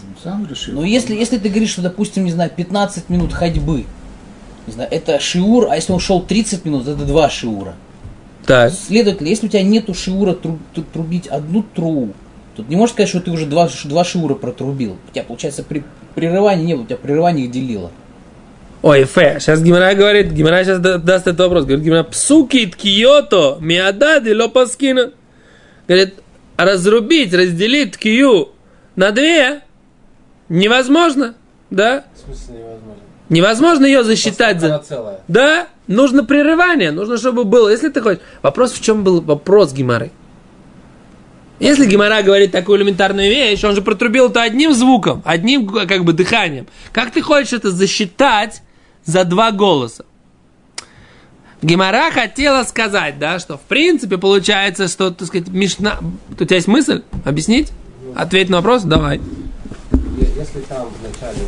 Он 0.00 0.22
сам 0.22 0.46
решил. 0.46 0.74
Но 0.74 0.84
если, 0.84 1.14
если 1.14 1.38
ты 1.38 1.48
говоришь, 1.48 1.70
что, 1.70 1.82
допустим, 1.82 2.24
не 2.24 2.32
знаю, 2.32 2.50
15 2.54 3.08
минут 3.08 3.32
ходьбы, 3.32 3.86
не 4.66 4.72
знаю, 4.72 4.88
это 4.92 5.18
шиур, 5.18 5.68
а 5.70 5.76
если 5.76 5.92
он 5.92 6.00
шел 6.00 6.22
30 6.22 6.64
минут, 6.64 6.86
это 6.86 7.04
два 7.04 7.30
шиура. 7.30 7.74
Так. 8.46 8.72
Следовательно, 8.72 9.28
если 9.28 9.46
у 9.46 9.48
тебя 9.48 9.62
нету 9.62 9.94
шиура 9.94 10.34
тру- 10.34 10.58
тру- 10.74 10.84
трубить 10.92 11.26
одну 11.28 11.62
трубу, 11.62 12.12
то 12.56 12.62
ты 12.62 12.68
не 12.68 12.76
можешь 12.76 12.92
сказать, 12.92 13.08
что 13.08 13.20
ты 13.20 13.30
уже 13.30 13.46
два, 13.46 13.68
два 13.84 14.04
шиура 14.04 14.34
протрубил. 14.34 14.96
У 15.08 15.14
тебя, 15.14 15.24
получается, 15.24 15.62
при, 15.62 15.82
прерывания 16.14 16.64
не 16.64 16.74
было, 16.74 16.82
у 16.82 16.86
тебя 16.86 16.98
прерывание 16.98 17.46
их 17.46 17.52
делило. 17.52 17.90
Ой, 18.84 19.04
фе, 19.04 19.38
сейчас 19.40 19.62
Гимара 19.62 19.94
говорит, 19.94 20.30
Гимара 20.32 20.62
сейчас 20.62 20.78
да- 20.78 20.98
даст 20.98 21.26
этот 21.26 21.40
вопрос. 21.40 21.64
Говорит, 21.64 21.86
Гимара, 21.86 22.02
псуки 22.02 22.66
ткиото, 22.66 23.56
миадади 23.58 24.32
лопаскина. 24.32 25.12
Говорит, 25.88 26.16
разрубить, 26.58 27.32
разделить 27.32 27.92
ткию 27.92 28.50
на 28.94 29.10
две 29.10 29.62
невозможно, 30.50 31.34
да? 31.70 32.04
В 32.14 32.26
смысле 32.26 32.56
невозможно. 32.58 33.02
Невозможно 33.30 33.86
ее 33.86 34.04
засчитать 34.04 34.60
за... 34.60 34.78
целая. 34.86 35.20
Да, 35.28 35.68
нужно 35.86 36.22
прерывание, 36.22 36.90
нужно, 36.90 37.16
чтобы 37.16 37.44
было. 37.44 37.70
Если 37.70 37.88
ты 37.88 38.02
хочешь... 38.02 38.20
Вопрос, 38.42 38.72
в 38.72 38.82
чем 38.82 39.02
был 39.02 39.22
вопрос 39.22 39.72
Гимары? 39.72 40.10
Если 41.58 41.86
Гимара 41.86 42.20
говорит 42.20 42.52
такую 42.52 42.80
элементарную 42.80 43.30
вещь, 43.30 43.64
он 43.64 43.74
же 43.74 43.80
протрубил 43.80 44.28
это 44.28 44.42
одним 44.42 44.74
звуком, 44.74 45.22
одним 45.24 45.68
как 45.68 46.04
бы 46.04 46.12
дыханием. 46.12 46.66
Как 46.92 47.12
ты 47.12 47.22
хочешь 47.22 47.54
это 47.54 47.70
засчитать 47.70 48.60
за 49.04 49.24
два 49.24 49.52
голоса? 49.52 50.04
Гимара 51.62 52.10
хотела 52.10 52.62
сказать, 52.64 53.18
да, 53.18 53.38
что 53.38 53.56
в 53.56 53.62
принципе 53.62 54.18
получается, 54.18 54.86
что, 54.88 55.10
так 55.10 55.28
сказать, 55.28 55.48
Мишна... 55.48 55.98
У 56.30 56.34
тебя 56.44 56.56
есть 56.56 56.68
мысль? 56.68 57.02
Объяснить? 57.24 57.72
Ответь 58.14 58.50
на 58.50 58.58
вопрос? 58.58 58.82
Давай. 58.82 59.20
Если 60.36 60.60
там 60.60 60.88
в 60.88 61.02
начале 61.02 61.38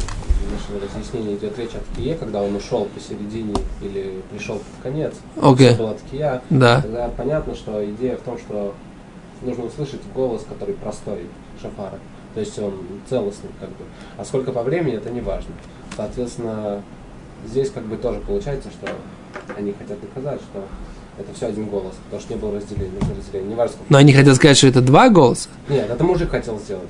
нашего 0.51 0.81
разъяснения 0.83 1.35
идет 1.37 1.59
речь 1.59 1.75
о 1.75 1.81
ткие, 1.93 2.15
когда 2.15 2.41
он 2.41 2.55
ушел 2.57 2.87
посередине 2.87 3.55
или 3.83 4.23
пришел 4.31 4.59
в 4.79 4.83
конец, 4.83 5.13
всё 5.35 5.75
была 5.77 5.95
ткия, 5.95 6.41
Да. 6.49 6.81
тогда 6.81 7.09
понятно, 7.09 7.55
что 7.55 7.85
идея 7.91 8.17
в 8.17 8.21
том, 8.21 8.39
что 8.39 8.75
нужно 9.43 9.65
услышать 9.65 10.01
голос, 10.15 10.45
который 10.49 10.75
простой 10.77 11.27
шафара. 11.61 11.99
То 12.35 12.41
есть 12.41 12.59
он 12.59 12.75
целостный, 13.09 13.51
как 13.61 13.69
бы. 13.71 13.85
А 14.17 14.25
сколько 14.25 14.53
по 14.53 14.63
времени, 14.63 14.97
это 14.97 15.11
не 15.11 15.21
важно. 15.21 15.53
Соответственно, 15.97 16.83
здесь 17.49 17.71
как 17.71 17.85
бы 17.85 17.97
тоже 17.97 18.21
получается, 18.21 18.69
что 18.71 18.93
они 19.57 19.73
хотят 19.79 20.01
доказать, 20.01 20.41
что 20.41 20.65
это 21.19 21.33
все 21.35 21.47
один 21.47 21.67
голос, 21.67 21.95
потому 22.05 22.21
что 22.23 22.35
не 22.35 22.41
было 22.41 22.57
разделения, 22.57 22.93
нужно 23.01 23.15
разделение. 23.17 23.49
Не 23.51 23.55
важно, 23.57 23.75
сколько. 23.75 23.93
Но 23.93 23.99
они 23.99 24.13
хотят 24.13 24.37
сказать, 24.37 24.57
что 24.59 24.67
это 24.67 24.81
два 24.81 25.09
голоса. 25.09 25.49
Нет, 25.69 25.89
это 25.91 26.05
мужик 26.05 26.31
хотел 26.31 26.59
сделать. 26.59 26.89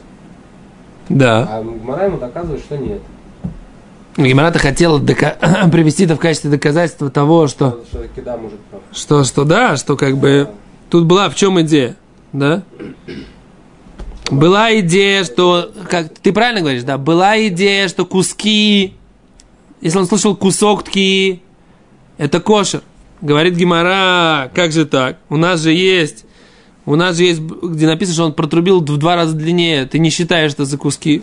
Да. 1.08 1.46
А 1.50 1.62
Гмара 1.62 2.06
ему 2.06 2.18
доказывает, 2.18 2.60
что 2.60 2.76
нет. 2.76 3.00
Гимара-то 4.16 4.58
хотела 4.58 4.98
дока- 4.98 5.36
привести 5.70 6.04
это 6.04 6.16
в 6.16 6.18
качестве 6.18 6.50
доказательства 6.50 7.10
того, 7.10 7.46
что, 7.48 7.82
Что, 7.90 7.98
что 8.00 8.08
кида 8.08 8.36
мужик 8.38 8.58
прав. 8.70 8.82
что, 8.92 9.24
что 9.24 9.44
да, 9.44 9.76
что 9.76 9.94
как 9.96 10.16
бы 10.16 10.48
тут 10.90 11.04
была 11.04 11.28
в 11.28 11.34
чем 11.34 11.60
идея, 11.60 11.96
да? 12.32 12.62
Была 14.30 14.76
идея, 14.80 15.22
что, 15.22 15.70
как 15.88 16.08
ты 16.18 16.32
правильно 16.32 16.60
говоришь, 16.62 16.82
да, 16.82 16.98
была 16.98 17.38
идея, 17.48 17.86
что 17.88 18.04
куски, 18.04 18.94
если 19.80 19.98
он 19.98 20.06
слышал 20.06 20.36
кусок 20.36 20.84
тки, 20.84 21.42
это 22.18 22.40
кошер. 22.40 22.82
Говорит 23.20 23.54
Гимара, 23.54 24.50
как 24.54 24.72
же 24.72 24.84
так? 24.84 25.18
У 25.28 25.36
нас 25.36 25.60
же 25.60 25.72
есть, 25.72 26.24
у 26.84 26.94
нас 26.96 27.16
же 27.16 27.24
есть, 27.24 27.40
где 27.40 27.86
написано, 27.86 28.14
что 28.14 28.24
он 28.26 28.32
протрубил 28.32 28.80
в 28.80 28.96
два 28.98 29.16
раза 29.16 29.34
длиннее. 29.34 29.86
Ты 29.86 29.98
не 29.98 30.10
считаешь 30.10 30.52
это 30.52 30.64
за 30.64 30.78
куски? 30.78 31.22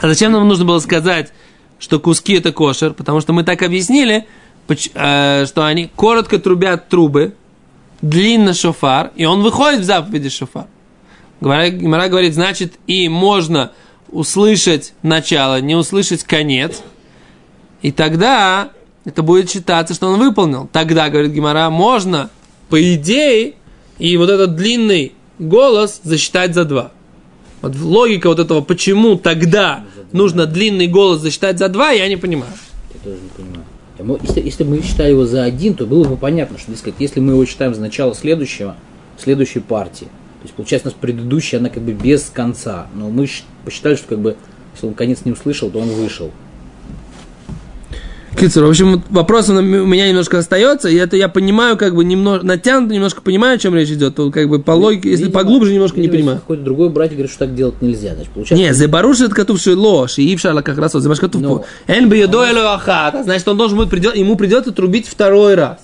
А 0.00 0.08
зачем 0.08 0.32
нам 0.32 0.46
нужно 0.46 0.64
было 0.64 0.78
сказать, 0.78 1.32
что 1.78 1.98
куски 1.98 2.34
это 2.34 2.52
кошер? 2.52 2.92
Потому 2.92 3.20
что 3.20 3.32
мы 3.32 3.44
так 3.44 3.62
объяснили, 3.62 4.26
э, 4.68 5.46
что 5.46 5.66
они 5.66 5.90
коротко 5.96 6.38
трубят 6.38 6.88
трубы, 6.88 7.34
длинно 8.02 8.54
шофар, 8.54 9.12
и 9.16 9.24
он 9.24 9.42
выходит 9.42 9.80
в 9.80 9.84
заповеди 9.84 10.28
шофар. 10.28 10.66
Гмара 11.40 12.08
говорит, 12.08 12.34
значит, 12.34 12.74
и 12.86 13.08
можно 13.08 13.72
услышать 14.10 14.92
начало, 15.02 15.60
не 15.60 15.74
услышать 15.74 16.24
конец. 16.24 16.82
И 17.82 17.92
тогда 17.92 18.70
это 19.04 19.22
будет 19.22 19.50
считаться, 19.50 19.94
что 19.94 20.08
он 20.08 20.18
выполнил. 20.18 20.68
Тогда, 20.72 21.08
говорит 21.08 21.32
Гимара, 21.32 21.70
можно, 21.70 22.30
по 22.68 22.94
идее, 22.94 23.54
и 23.98 24.16
вот 24.16 24.30
этот 24.30 24.56
длинный 24.56 25.14
голос 25.38 26.00
засчитать 26.02 26.54
за 26.54 26.64
два. 26.64 26.92
Вот 27.62 27.74
логика 27.76 28.28
вот 28.28 28.38
этого, 28.38 28.60
почему 28.60 29.16
тогда 29.16 29.84
нужно 30.12 30.46
длинный 30.46 30.86
голос 30.86 31.20
засчитать 31.20 31.58
за 31.58 31.68
два, 31.68 31.90
я 31.90 32.08
не 32.08 32.16
понимаю. 32.16 32.52
Я 32.94 33.00
тоже 33.00 33.20
не 33.22 33.28
понимаю. 33.30 34.20
Если, 34.22 34.40
если 34.40 34.64
мы 34.64 34.80
считаем 34.82 35.14
его 35.14 35.26
за 35.26 35.42
один, 35.42 35.74
то 35.74 35.84
было 35.84 36.04
бы 36.04 36.16
понятно, 36.16 36.56
что 36.56 36.70
дескать, 36.70 36.94
если 37.00 37.18
мы 37.18 37.32
его 37.32 37.44
считаем 37.44 37.74
за 37.74 37.80
начало 37.80 38.14
следующего, 38.14 38.76
следующей 39.18 39.58
партии, 39.58 40.04
то 40.04 40.44
есть 40.44 40.54
получается 40.54 40.88
у 40.88 40.90
нас 40.92 40.98
предыдущая, 41.00 41.58
она 41.58 41.68
как 41.68 41.82
бы 41.82 41.92
без 41.92 42.30
конца. 42.32 42.86
Но 42.94 43.10
мы 43.10 43.28
посчитали, 43.64 43.96
что 43.96 44.06
как 44.06 44.20
бы 44.20 44.36
если 44.74 44.86
он 44.86 44.94
конец 44.94 45.24
не 45.24 45.32
услышал, 45.32 45.68
то 45.70 45.80
он 45.80 45.88
вышел. 45.88 46.30
Кицер, 48.38 48.64
в 48.64 48.68
общем, 48.68 49.02
вопрос 49.10 49.48
у 49.48 49.60
меня 49.60 50.08
немножко 50.08 50.38
остается, 50.38 50.88
и 50.88 50.94
это 50.94 51.16
я 51.16 51.28
понимаю, 51.28 51.76
как 51.76 51.94
бы 51.94 52.04
немного, 52.04 52.44
натянуто 52.44 52.94
немножко 52.94 53.20
понимаю, 53.20 53.56
о 53.56 53.58
чем 53.58 53.74
речь 53.74 53.90
идет, 53.90 54.14
то 54.14 54.30
как 54.30 54.48
бы 54.48 54.60
по 54.60 54.72
логике, 54.72 55.10
если 55.10 55.24
Видимо, 55.24 55.40
поглубже 55.40 55.72
немножко 55.72 55.96
не 55.96 56.02
видимо, 56.02 56.16
если 56.16 56.20
понимаю. 56.20 56.40
Какой-то 56.40 56.62
другой 56.62 56.88
братья 56.90 57.14
говорит, 57.14 57.30
что 57.30 57.40
так 57.40 57.54
делать 57.54 57.82
нельзя. 57.82 58.14
Значит, 58.14 58.32
получается, 58.32 58.64
Не, 58.64 58.72
зебаруш 58.74 59.20
это 59.20 59.34
катув 59.34 59.60
ложь, 59.66 60.18
и 60.18 60.34
ившар 60.34 60.62
как 60.62 60.78
раз, 60.78 60.94
катув 61.20 61.42
Ну. 61.42 61.64
эн 61.88 62.08
бьедо 62.08 62.44
эло 62.44 62.74
ахат, 62.74 63.16
а 63.16 63.22
значит, 63.24 63.48
он 63.48 63.56
должен 63.56 63.76
будет, 63.76 63.90
придет, 63.90 64.14
ему 64.14 64.36
придется 64.36 64.70
трубить 64.72 65.08
второй 65.08 65.54
раз. 65.54 65.78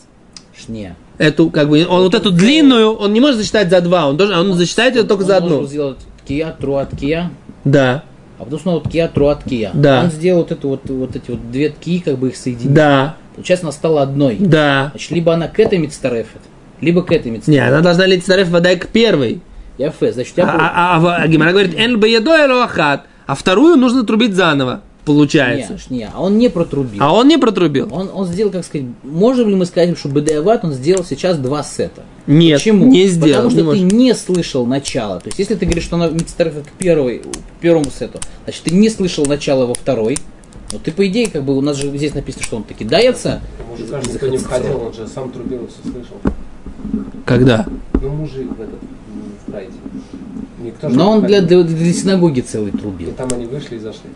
не. 0.68 0.94
Эту, 1.18 1.50
как 1.50 1.68
бы, 1.68 1.86
он 1.88 2.02
вот 2.02 2.14
эту 2.14 2.30
длинную, 2.30 2.92
он 2.92 3.12
не 3.12 3.20
может 3.20 3.36
засчитать 3.36 3.70
за 3.70 3.80
два, 3.80 4.08
он 4.08 4.16
должен, 4.16 4.36
он 4.36 4.54
засчитает 4.54 4.96
ее 4.96 5.04
только 5.04 5.24
за 5.24 5.36
одну. 5.36 5.64
сделать 5.66 5.98
ткия, 6.24 6.56
труат 6.58 6.90
кия, 6.98 7.30
Да, 7.64 8.04
а 8.38 8.44
потом 8.44 8.58
снова 8.60 8.80
ткия, 8.80 9.08
труат 9.08 9.44
кия. 9.44 9.70
Да. 9.74 10.02
Он 10.04 10.10
сделал 10.10 10.40
вот, 10.40 10.52
эту 10.52 10.68
вот, 10.68 10.88
вот 10.90 11.16
эти 11.16 11.30
вот 11.30 11.50
две 11.50 11.70
ткии, 11.70 11.98
как 11.98 12.18
бы 12.18 12.28
их 12.28 12.36
соединил. 12.36 12.74
да, 12.74 13.16
Получается, 13.34 13.66
она 13.66 13.72
стала 13.72 14.02
одной. 14.02 14.36
да. 14.38 14.88
Значит, 14.90 15.10
либо 15.12 15.34
она 15.34 15.48
к 15.48 15.58
этой 15.60 15.78
мицтарефет, 15.78 16.40
либо 16.80 17.02
к 17.02 17.10
этой 17.12 17.30
Не, 17.30 17.36
мицтарефет. 17.38 17.68
она 17.68 17.80
должна 17.80 18.06
лить 18.06 18.24
царев 18.24 18.48
вода 18.48 18.74
к 18.76 18.88
первой. 18.88 19.40
Я 19.78 19.90
фэ, 19.90 20.12
значит, 20.12 20.34
тебя 20.34 20.44
А, 20.48 20.56
а, 20.56 20.98
а, 20.98 21.16
а 21.22 21.26
Гимара 21.28 21.50
говорит, 21.50 21.74
эн 21.76 21.98
бьедо 21.98 22.30
эло 22.44 22.62
ахат, 22.64 23.06
а 23.26 23.34
вторую 23.34 23.76
нужно 23.76 24.04
трубить 24.04 24.34
заново, 24.34 24.82
получается. 25.04 25.78
Не, 25.90 25.98
не, 25.98 26.08
а 26.12 26.20
он 26.20 26.38
не 26.38 26.48
протрубил. 26.48 27.02
А 27.02 27.12
он 27.12 27.28
не 27.28 27.38
протрубил. 27.38 27.88
Он, 27.92 28.10
он 28.12 28.26
сделал, 28.26 28.50
как 28.50 28.64
сказать, 28.64 28.86
можем 29.02 29.48
ли 29.48 29.54
мы 29.54 29.66
сказать, 29.66 29.96
что 29.98 30.08
БДАВАТ 30.08 30.64
он 30.64 30.72
сделал 30.72 31.04
сейчас 31.04 31.36
два 31.38 31.62
сета? 31.62 32.02
Нет, 32.26 32.58
Почему? 32.58 32.86
не 32.86 33.06
сделал. 33.06 33.48
Потому 33.48 33.50
что 33.50 33.58
не 33.60 33.62
ты 33.62 33.82
может. 33.84 33.92
не 33.98 34.14
слышал 34.14 34.66
начала. 34.66 35.20
То 35.20 35.26
есть, 35.26 35.38
если 35.38 35.54
ты 35.54 35.66
говоришь, 35.66 35.84
что 35.84 35.96
она 35.96 36.08
мицтарефет 36.08 36.66
к 36.66 36.70
первой, 36.72 37.18
к 37.18 37.60
первому 37.60 37.86
сету, 37.90 38.18
значит, 38.44 38.62
ты 38.64 38.74
не 38.74 38.88
слышал 38.88 39.26
начала 39.26 39.66
во 39.66 39.74
второй. 39.74 40.18
Но 40.72 40.78
ты, 40.78 40.90
по 40.90 41.06
идее, 41.06 41.28
как 41.30 41.44
бы, 41.44 41.56
у 41.56 41.60
нас 41.60 41.76
же 41.76 41.94
здесь 41.96 42.14
написано, 42.14 42.42
что 42.44 42.56
он 42.56 42.64
таки 42.64 42.84
дается. 42.84 43.40
Мужик, 43.70 43.90
кажется, 43.90 44.16
кто 44.18 44.26
не 44.28 44.38
входил, 44.38 44.80
он 44.80 44.94
же 44.94 45.06
сам 45.06 45.30
трубил 45.30 45.64
и 45.64 45.68
все 45.68 45.92
слышал. 45.92 46.16
Когда? 47.24 47.66
Ну, 48.00 48.08
мужик 48.10 48.48
в 48.56 48.60
этот, 48.60 48.80
в 49.46 49.50
прайде. 49.50 49.72
Никто 50.62 50.88
же 50.88 50.96
Но 50.96 51.04
не 51.04 51.10
он 51.10 51.26
для, 51.26 51.42
для, 51.42 51.62
для 51.62 51.92
синагоги 51.92 52.40
целый 52.40 52.70
И 52.70 52.76
трубил. 52.76 53.12
там 53.12 53.28
они 53.34 53.46
вышли 53.46 53.76
и 53.76 53.78
зашли. 53.78 54.10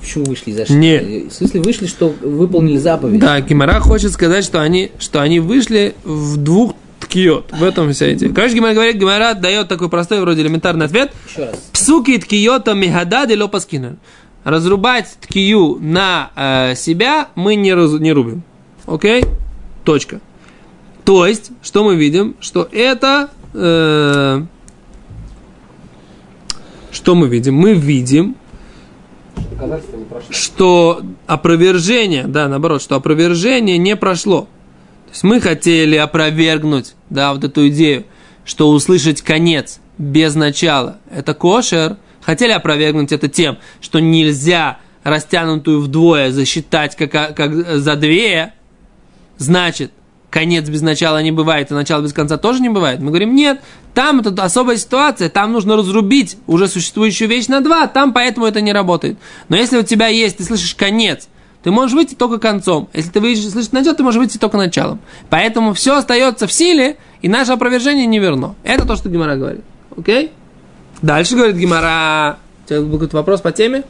Почему 0.00 0.24
вышли 0.24 0.50
и 0.50 0.54
зашли? 0.54 0.76
Нет. 0.76 1.32
В 1.32 1.34
смысле, 1.34 1.60
вышли, 1.60 1.86
что 1.86 2.08
выполнили 2.20 2.78
заповедь. 2.78 3.20
Да, 3.20 3.40
Гимара 3.40 3.80
хочет 3.80 4.12
сказать, 4.12 4.44
что 4.44 4.60
они, 4.60 4.90
что 4.98 5.20
они 5.20 5.40
вышли 5.40 5.94
в 6.04 6.36
двух 6.36 6.74
ткиот. 7.00 7.52
В 7.52 7.62
этом 7.62 7.92
вся 7.92 8.12
идея. 8.14 8.32
Короче, 8.32 8.54
Гимара 8.54 8.74
говорит, 8.74 8.96
Гимара 8.96 9.34
дает 9.34 9.68
такой 9.68 9.88
простой, 9.88 10.20
вроде 10.20 10.42
элементарный 10.42 10.86
ответ. 10.86 11.12
Еще 11.28 11.44
раз. 11.44 11.56
Псуки 11.72 12.16
ткиота 12.18 12.74
мигадад 12.74 13.30
или 13.30 13.46
паскинен. 13.46 13.98
Разрубать 14.44 15.16
ткию 15.20 15.78
на 15.80 16.30
э, 16.36 16.74
себя 16.76 17.28
мы 17.34 17.56
не, 17.56 17.74
раз- 17.74 17.98
не 18.00 18.12
рубим. 18.12 18.42
Окей? 18.86 19.24
Точка. 19.84 20.20
То 21.04 21.26
есть, 21.26 21.50
что 21.62 21.84
мы 21.84 21.96
видим? 21.96 22.34
Что 22.40 22.68
это... 22.72 23.30
э, 23.54 24.42
что 26.92 27.14
мы 27.14 27.28
видим? 27.28 27.54
Мы 27.54 27.74
видим, 27.74 28.36
Что 30.30 31.02
опровержение, 31.26 32.24
да, 32.24 32.48
наоборот, 32.48 32.82
что 32.82 32.96
опровержение 32.96 33.78
не 33.78 33.96
прошло. 33.96 34.42
То 35.06 35.10
есть 35.12 35.24
мы 35.24 35.40
хотели 35.40 35.96
опровергнуть, 35.96 36.94
да, 37.10 37.32
вот 37.32 37.44
эту 37.44 37.68
идею, 37.68 38.04
что 38.44 38.70
услышать 38.70 39.22
конец 39.22 39.80
без 39.98 40.34
начала– 40.34 40.98
это 41.10 41.34
кошер. 41.34 41.96
Хотели 42.20 42.52
опровергнуть 42.52 43.12
это 43.12 43.28
тем, 43.28 43.58
что 43.80 44.00
нельзя 44.00 44.78
растянутую 45.04 45.80
вдвое 45.80 46.32
засчитать 46.32 46.96
как, 46.96 47.36
как 47.36 47.78
за 47.78 47.94
две, 47.94 48.54
значит, 49.38 49.92
конец 50.30 50.68
без 50.68 50.82
начала 50.82 51.22
не 51.22 51.30
бывает, 51.30 51.70
и 51.70 51.74
начало 51.74 52.02
без 52.02 52.12
конца 52.12 52.36
тоже 52.36 52.60
не 52.60 52.68
бывает. 52.68 52.98
Мы 52.98 53.08
говорим, 53.08 53.34
нет, 53.34 53.60
там 53.96 54.20
это 54.20 54.44
особая 54.44 54.76
ситуация, 54.76 55.30
там 55.30 55.52
нужно 55.52 55.74
разрубить 55.74 56.36
уже 56.46 56.68
существующую 56.68 57.30
вещь 57.30 57.46
на 57.46 57.62
два, 57.62 57.86
там 57.86 58.12
поэтому 58.12 58.44
это 58.44 58.60
не 58.60 58.74
работает. 58.74 59.16
Но 59.48 59.56
если 59.56 59.78
у 59.78 59.82
тебя 59.82 60.08
есть, 60.08 60.36
ты 60.36 60.44
слышишь 60.44 60.74
конец, 60.74 61.28
ты 61.62 61.70
можешь 61.70 61.94
выйти 61.94 62.14
только 62.14 62.38
концом. 62.38 62.90
Если 62.92 63.10
ты 63.10 63.20
выйдешь, 63.20 63.48
слышишь 63.48 63.72
начало, 63.72 63.96
ты 63.96 64.02
можешь 64.02 64.18
выйти 64.18 64.36
только 64.36 64.58
началом. 64.58 65.00
Поэтому 65.30 65.72
все 65.72 65.96
остается 65.96 66.46
в 66.46 66.52
силе, 66.52 66.98
и 67.22 67.28
наше 67.28 67.52
опровержение 67.52 68.04
не 68.04 68.18
верно. 68.18 68.54
Это 68.64 68.86
то, 68.86 68.96
что 68.96 69.08
Гимара 69.08 69.34
говорит. 69.36 69.64
Окей? 69.96 70.30
Дальше 71.00 71.34
говорит 71.34 71.56
Гимара. 71.56 72.36
У 72.66 72.68
тебя 72.68 72.82
был 72.82 72.92
какой-то 72.98 73.16
вопрос 73.16 73.40
по 73.40 73.50
теме? 73.50 73.82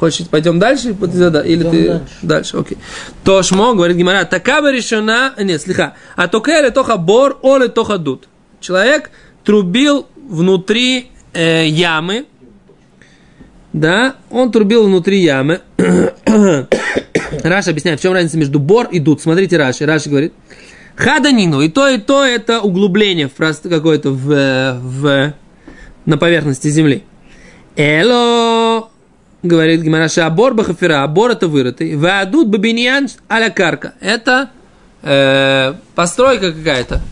Хочешь, 0.00 0.26
пойдем 0.26 0.58
дальше? 0.58 0.96
Или 0.98 1.46
Или 1.46 1.60
Идем 1.60 1.70
ты... 1.70 1.88
дальше. 1.88 2.14
Дальше, 2.22 2.56
окей. 2.56 2.78
То 3.24 3.42
шмо, 3.42 3.74
говорит 3.74 3.98
Гимара, 3.98 4.24
такава 4.24 4.72
решена... 4.72 5.34
Нет, 5.38 5.60
слегка. 5.60 5.92
А 6.16 6.28
тока 6.28 6.62
ли 6.62 6.70
тоха 6.70 6.96
бор, 6.96 7.38
оле 7.42 7.68
тоха 7.68 7.98
дут. 7.98 8.26
Человек 8.58 9.10
трубил 9.44 10.06
внутри 10.16 11.10
э, 11.32 11.66
ямы. 11.66 12.26
Да, 13.72 14.16
он 14.30 14.50
трубил 14.50 14.86
внутри 14.86 15.20
ямы. 15.20 15.60
Раша 17.42 17.70
объясняет, 17.70 18.00
в 18.00 18.02
чем 18.02 18.12
разница 18.12 18.38
между 18.38 18.58
бор 18.58 18.88
и 18.90 18.98
дут. 18.98 19.20
Смотрите, 19.20 19.56
Раши. 19.56 19.84
Раши 19.84 20.08
говорит, 20.08 20.32
хаданину, 20.96 21.60
и 21.60 21.68
то, 21.68 21.88
и 21.88 21.98
то 21.98 22.24
это 22.24 22.60
углубление 22.60 23.28
просто 23.28 23.68
какое-то 23.68 24.10
в, 24.10 24.30
э, 24.30 24.78
в, 24.78 25.34
на 26.06 26.18
поверхности 26.18 26.68
земли. 26.68 27.02
Эло, 27.76 28.90
говорит 29.42 29.82
Гимараша, 29.82 30.26
абор 30.26 30.54
бахафира, 30.54 31.02
абор 31.02 31.32
это 31.32 31.48
вырытый, 31.48 31.96
ваадут 31.96 32.48
бабиньян 32.48 33.08
аля 33.28 33.50
карка. 33.50 33.94
Это 34.00 34.50
э, 35.02 35.74
постройка 35.96 36.52
какая-то. 36.52 37.02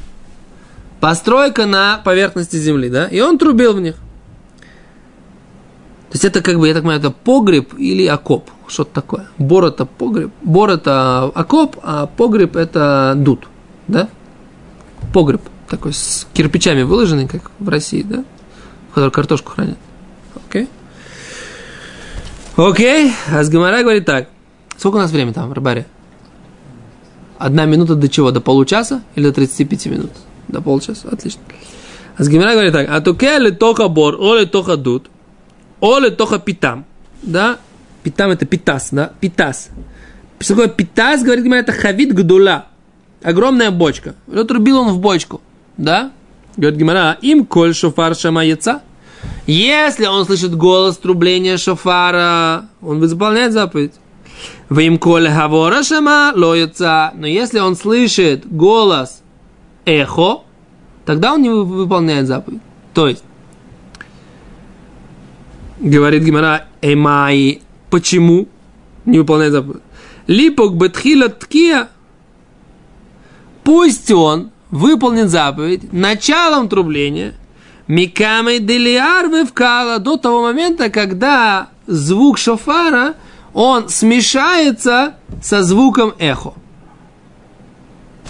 Постройка 1.02 1.66
на 1.66 2.00
поверхности 2.04 2.54
земли, 2.54 2.88
да? 2.88 3.08
И 3.08 3.18
он 3.18 3.36
трубил 3.36 3.72
в 3.72 3.80
них. 3.80 3.96
То 3.96 6.12
есть 6.12 6.24
это 6.24 6.42
как 6.42 6.60
бы, 6.60 6.68
я 6.68 6.74
так 6.74 6.84
понимаю, 6.84 7.00
это 7.00 7.10
погреб 7.10 7.74
или 7.76 8.06
окоп. 8.06 8.48
Что-то 8.68 8.92
такое. 8.92 9.26
Бор 9.36 9.64
это 9.64 9.84
погреб. 9.84 10.30
Бор 10.42 10.70
это 10.70 11.24
окоп, 11.24 11.76
а 11.82 12.06
погреб 12.06 12.54
это 12.54 13.14
дут. 13.16 13.48
Да? 13.88 14.10
Погреб. 15.12 15.42
Такой 15.68 15.92
с 15.92 16.28
кирпичами 16.34 16.82
выложенный, 16.82 17.26
как 17.26 17.50
в 17.58 17.68
России, 17.68 18.02
да? 18.02 18.24
В 18.90 18.94
котором 18.94 19.10
картошку 19.10 19.50
хранят. 19.50 19.78
Окей? 20.48 20.68
Окей. 22.54 23.12
А 23.28 23.42
с 23.42 23.48
Гамара 23.48 23.82
говорит 23.82 24.04
так. 24.04 24.28
Сколько 24.76 24.94
у 24.94 25.00
нас 25.00 25.10
времени 25.10 25.32
там 25.32 25.52
Рыбаре? 25.52 25.84
Одна 27.38 27.64
минута 27.64 27.96
до 27.96 28.08
чего? 28.08 28.30
До 28.30 28.40
получаса 28.40 29.02
или 29.16 29.24
до 29.24 29.32
35 29.32 29.86
минут? 29.86 30.12
До 30.52 30.60
полчаса. 30.60 31.08
Отлично. 31.10 31.40
А 32.16 32.22
с 32.22 32.28
Гимара 32.28 32.52
говорит 32.52 32.72
так. 32.72 32.86
А 32.90 33.00
то 33.00 33.38
ли 33.38 33.50
тоха 33.50 33.88
бор, 33.88 34.16
оли 34.20 34.44
тоха 34.44 34.76
дут, 34.76 35.10
оли 35.80 36.10
тоха 36.10 36.38
питам. 36.38 36.84
Да? 37.22 37.58
Питам 38.02 38.30
это 38.30 38.44
питас, 38.46 38.90
да? 38.92 39.12
Питас. 39.20 39.70
Что 40.38 40.54
такое 40.54 40.68
питас, 40.68 41.22
говорит 41.22 41.44
Гимара, 41.44 41.60
это 41.60 41.72
хавит 41.72 42.12
гдула. 42.14 42.66
Огромная 43.22 43.70
бочка. 43.70 44.14
Вот 44.26 44.50
рубил 44.50 44.78
он 44.78 44.92
в 44.92 44.98
бочку. 44.98 45.40
Да? 45.78 46.12
Говорит 46.56 46.78
Гимара, 46.78 47.16
им 47.22 47.46
коль 47.46 47.74
шофар 47.74 48.14
шама 48.14 48.44
яйца. 48.44 48.82
Если 49.46 50.06
он 50.06 50.26
слышит 50.26 50.54
голос 50.54 50.98
трубления 50.98 51.56
шофара, 51.56 52.66
он 52.82 53.00
выполняет 53.00 53.52
заповедь. 53.52 53.94
Вим 54.68 54.98
коль 54.98 55.28
хавора 55.28 55.82
шама 55.82 56.32
лоется. 56.34 57.12
Но 57.14 57.26
если 57.26 57.60
он 57.60 57.74
слышит 57.76 58.46
голос 58.50 59.22
эхо, 59.85 60.42
тогда 61.05 61.35
он 61.35 61.42
не 61.42 61.51
вы- 61.51 61.64
выполняет 61.64 62.27
заповедь. 62.27 62.61
То 62.95 63.09
есть, 63.09 63.25
говорит 65.81 66.23
Гимара, 66.23 66.66
эмай, 66.81 67.62
почему 67.90 68.49
не 69.05 69.18
выполняет 69.18 69.53
заповедь? 69.53 69.83
Липок 70.27 70.75
бетхила 70.75 71.29
ткия, 71.29 71.88
пусть 73.64 74.11
он 74.11 74.51
выполнит 74.71 75.29
заповедь 75.29 75.92
началом 75.92 76.68
трубления, 76.68 77.35
микамой 77.88 78.61
делиар 78.61 79.29
вывкала 79.29 79.99
до 79.99 80.16
того 80.16 80.42
момента, 80.42 80.88
когда 80.90 81.68
звук 81.87 82.38
шофара, 82.38 83.14
он 83.53 83.88
смешается 83.88 85.16
со 85.42 85.62
звуком 85.62 86.14
эхо. 86.18 86.55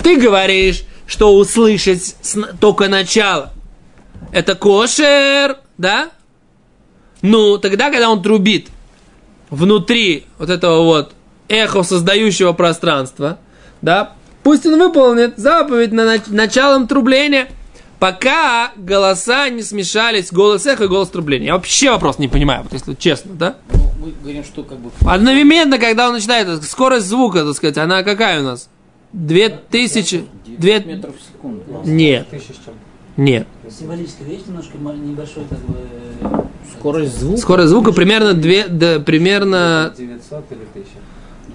Ты 0.03 0.17
говоришь, 0.21 0.85
что 1.12 1.37
услышать 1.37 2.16
только 2.59 2.88
начало. 2.88 3.53
Это 4.33 4.55
кошер, 4.55 5.59
да? 5.77 6.09
Ну, 7.20 7.59
тогда, 7.59 7.90
когда 7.90 8.09
он 8.09 8.22
трубит 8.22 8.68
внутри 9.51 10.25
вот 10.38 10.48
этого 10.48 10.85
вот 10.85 11.12
эхо 11.48 11.83
создающего 11.83 12.55
пространства, 12.55 13.38
да, 13.83 14.14
пусть 14.42 14.64
он 14.64 14.79
выполнит 14.79 15.35
заповедь 15.37 15.92
на 15.92 16.14
нач- 16.16 16.33
началом 16.33 16.88
трубления, 16.88 17.51
пока 17.98 18.72
голоса 18.75 19.51
не 19.51 19.62
смешались, 19.62 20.33
голос 20.33 20.64
эхо 20.64 20.85
и 20.85 20.88
голос 20.88 21.11
трубления. 21.11 21.48
Я 21.48 21.55
вообще 21.57 21.90
вопрос 21.90 22.18
не 22.18 22.29
понимаю, 22.29 22.62
вот 22.62 22.72
если 22.72 22.94
честно, 22.94 23.35
да? 23.35 23.57
Ну, 23.70 23.92
мы 23.98 24.12
говорим, 24.12 24.44
что 24.44 24.62
как 24.62 24.79
бы 24.79 24.90
Одновременно, 25.07 25.79
когда 25.79 26.09
он 26.09 26.14
начинает, 26.14 26.64
скорость 26.64 27.07
звука, 27.07 27.44
так 27.44 27.55
сказать, 27.55 27.77
она 27.77 28.03
какая 28.03 28.40
у 28.40 28.44
нас? 28.44 28.70
Две 29.12 29.48
тысячи? 29.51 30.25
9 30.46 30.61
Две... 30.61 30.81
метров 30.81 31.14
в 31.16 31.22
секунду. 31.22 31.62
Нет, 31.85 32.27
нет. 33.16 33.46
Символически, 33.70 34.22
есть 34.27 34.46
немножко 34.46 34.79
небольшой, 34.79 35.44
как 35.48 35.59
бы... 35.61 36.46
Скорость 36.79 37.18
звука. 37.18 37.40
Скорость 37.40 37.68
звука 37.68 37.92
примерно 37.92 38.33
две, 38.33 38.66
да, 38.66 38.98
примерно, 38.98 39.92
900 39.96 40.53
или 40.53 40.61
1000? 40.72 40.88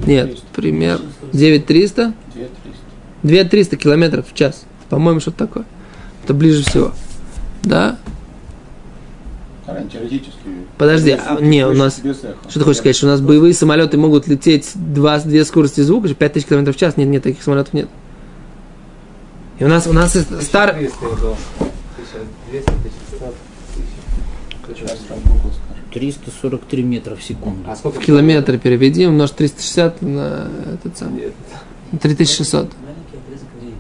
нет, 0.06 0.40
примерно 0.56 1.06
9300? 1.34 2.14
2300. 2.34 2.88
2300 3.24 3.78
километров 3.78 4.28
в 4.30 4.34
час. 4.36 4.66
По-моему, 4.90 5.20
что-то 5.20 5.40
такое. 5.48 5.66
Это 6.24 6.34
ближе 6.34 6.64
всего. 6.64 6.92
Да? 7.64 7.98
Теоретически. 9.66 10.37
Подожди, 10.78 11.14
без 11.14 11.22
а, 11.26 11.40
не, 11.42 11.66
у 11.66 11.74
нас-. 11.74 12.02
Что 12.50 12.60
ты 12.60 12.66
хочешь 12.66 12.78
сказать, 12.80 12.96
что 12.96 13.08
у 13.08 13.10
нас 13.10 13.20
боевые 13.20 13.54
самолеты 13.54 13.98
могут 13.98 14.28
лететь 14.28 14.72
два, 14.76 15.20
две 15.20 15.44
скорости 15.44 15.82
звука, 15.82 16.14
5000 16.14 16.46
км 16.46 16.72
в 16.72 16.76
час? 16.76 16.98
Нет, 16.98 17.08
нет, 17.08 17.24
таких 17.24 17.42
самолетов 17.42 17.74
нет. 17.74 17.90
И 19.60 19.64
у 19.64 19.68
нас, 19.68 19.88
у 19.88 19.94
нас 19.94 20.12
стар... 20.12 20.70
1300 20.70 21.06
я 21.06 21.10
был. 21.16 21.36
1200, 21.58 22.70
1500, 22.70 23.36
1000. 24.68 24.80
Сейчас 24.80 25.00
там 25.08 25.18
Google 25.22 25.52
скажет. 25.52 25.84
343 25.94 26.84
метра 26.84 27.16
в 27.16 27.24
секунду. 27.24 27.68
А 27.68 27.76
сколько? 27.76 28.00
в 28.00 28.06
километры 28.06 28.60
переведи, 28.60 29.08
умножь 29.08 29.32
360 29.32 30.02
на 30.04 30.48
этот 30.76 30.96
самый. 30.96 31.22
Нет, 31.92 32.02
3600. 32.02 32.54
Маленький 32.56 33.18
отрезок 33.18 33.48
времени. 33.60 33.78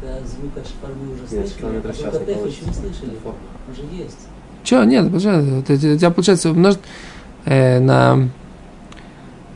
Когда 0.00 0.18
звук 0.26 0.56
от 0.56 0.66
шпары 0.66 0.94
мы 0.94 1.12
уже 1.12 1.22
нет, 1.22 1.48
слышали, 1.48 1.76
а 1.76 1.92
звук 1.92 2.14
от 2.14 2.28
эха 2.28 2.48
еще 2.48 2.64
не 2.66 2.74
слышали. 2.74 3.12
Он 3.24 3.74
же 3.76 3.82
есть. 3.96 4.26
Че, 4.64 4.82
нет, 4.84 5.12
у 5.12 5.18
тебя 5.18 6.10
получается 6.10 6.50
умножить 6.50 6.80
э, 7.44 7.78
на... 7.78 8.30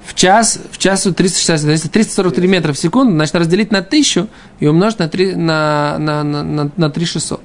В 0.05 0.14
час, 0.14 0.59
в 0.71 0.79
часу 0.79 1.12
360, 1.12 1.71
если 1.71 1.88
343 1.88 2.49
метра 2.49 2.73
в 2.73 2.79
секунду, 2.79 3.12
значит 3.12 3.35
разделить 3.35 3.71
на 3.71 3.79
1000 3.79 4.29
и 4.59 4.66
умножить 4.66 4.99
на, 4.99 5.09
3, 5.09 5.35
на, 5.35 5.99
на, 5.99 6.25
на, 6.25 6.42
на, 6.42 6.71
на 6.77 6.90
3600. 6.90 7.40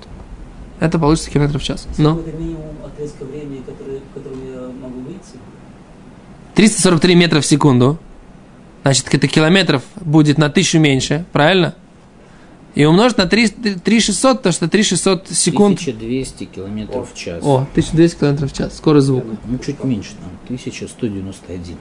Это 0.79 0.99
получится 0.99 1.29
километров 1.29 1.61
в 1.61 1.65
час. 1.65 1.87
Ну, 1.97 2.19
Это 2.19 2.31
минимум 2.37 2.75
отрезка 2.85 3.25
времени, 3.25 3.63
который, 3.65 3.99
в 3.99 4.13
котором 4.13 4.39
я 4.45 4.61
могу 4.81 5.01
выйти. 5.01 5.39
343 6.55 7.15
метра 7.15 7.41
в 7.41 7.45
секунду. 7.45 7.99
Значит, 8.83 9.13
это 9.13 9.27
километров 9.27 9.83
будет 9.99 10.37
на 10.37 10.47
1000 10.47 10.79
меньше, 10.79 11.25
правильно? 11.31 11.75
И 12.75 12.85
умножить 12.85 13.17
на 13.17 13.25
3, 13.27 13.49
3600, 13.83 14.41
то 14.41 14.51
что 14.51 14.67
3600 14.67 15.29
секунд. 15.29 15.79
1200 15.79 16.45
километров 16.45 17.09
в 17.13 17.17
час. 17.17 17.43
О, 17.43 17.67
1200 17.71 18.19
километров 18.19 18.51
в 18.51 18.55
час. 18.57 18.77
Скорость 18.77 19.07
звука. 19.07 19.27
Ну, 19.47 19.57
чуть 19.59 19.83
меньше 19.83 20.11
там. 20.19 20.31
1191 20.45 21.77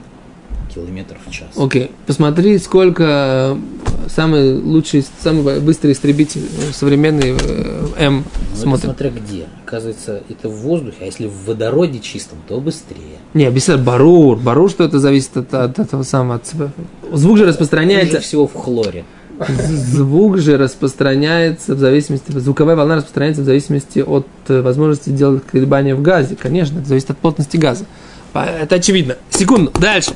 километров 0.73 1.19
в 1.25 1.31
час. 1.31 1.49
Окей. 1.57 1.91
Посмотри, 2.05 2.57
сколько 2.59 3.03
э, 3.05 4.07
самый 4.07 4.53
лучший, 4.59 5.05
самый 5.21 5.59
быстрый 5.59 5.91
истребитель 5.93 6.41
э, 6.41 6.71
современный 6.73 7.35
э, 7.39 7.87
М 7.97 8.23
Ну, 8.51 8.55
смотрит. 8.57 8.85
смотря 8.85 9.09
где. 9.09 9.45
Оказывается, 9.65 10.21
это 10.29 10.49
в 10.49 10.57
воздухе, 10.57 10.97
а 11.01 11.05
если 11.05 11.27
в 11.27 11.45
водороде 11.45 11.99
чистом, 11.99 12.37
то 12.47 12.59
быстрее. 12.59 13.17
Не, 13.33 13.45
объясняю, 13.45 13.81
барур. 13.81 14.37
Барур, 14.37 14.69
что 14.69 14.83
это 14.83 14.99
зависит 14.99 15.35
от, 15.37 15.53
от 15.53 15.79
этого 15.79 16.03
самого. 16.03 16.35
от. 16.35 16.47
Звук 16.47 17.37
же 17.37 17.43
Хуже 17.43 17.45
распространяется. 17.45 18.19
всего 18.19 18.47
в 18.47 18.53
хлоре. 18.53 19.05
Звук 19.47 20.37
же 20.37 20.57
распространяется 20.57 21.75
в 21.75 21.79
зависимости, 21.79 22.31
звуковая 22.31 22.75
волна 22.75 22.95
распространяется 22.95 23.41
в 23.41 23.45
зависимости 23.45 23.99
от 23.99 24.27
э, 24.47 24.61
возможности 24.61 25.09
делать 25.09 25.43
колебания 25.45 25.95
в 25.95 26.01
газе. 26.01 26.35
Конечно, 26.35 26.79
это 26.79 26.87
зависит 26.87 27.11
от 27.11 27.17
плотности 27.17 27.57
газа. 27.57 27.85
Это 28.33 28.75
очевидно. 28.75 29.17
Секунду, 29.29 29.71
дальше. 29.79 30.13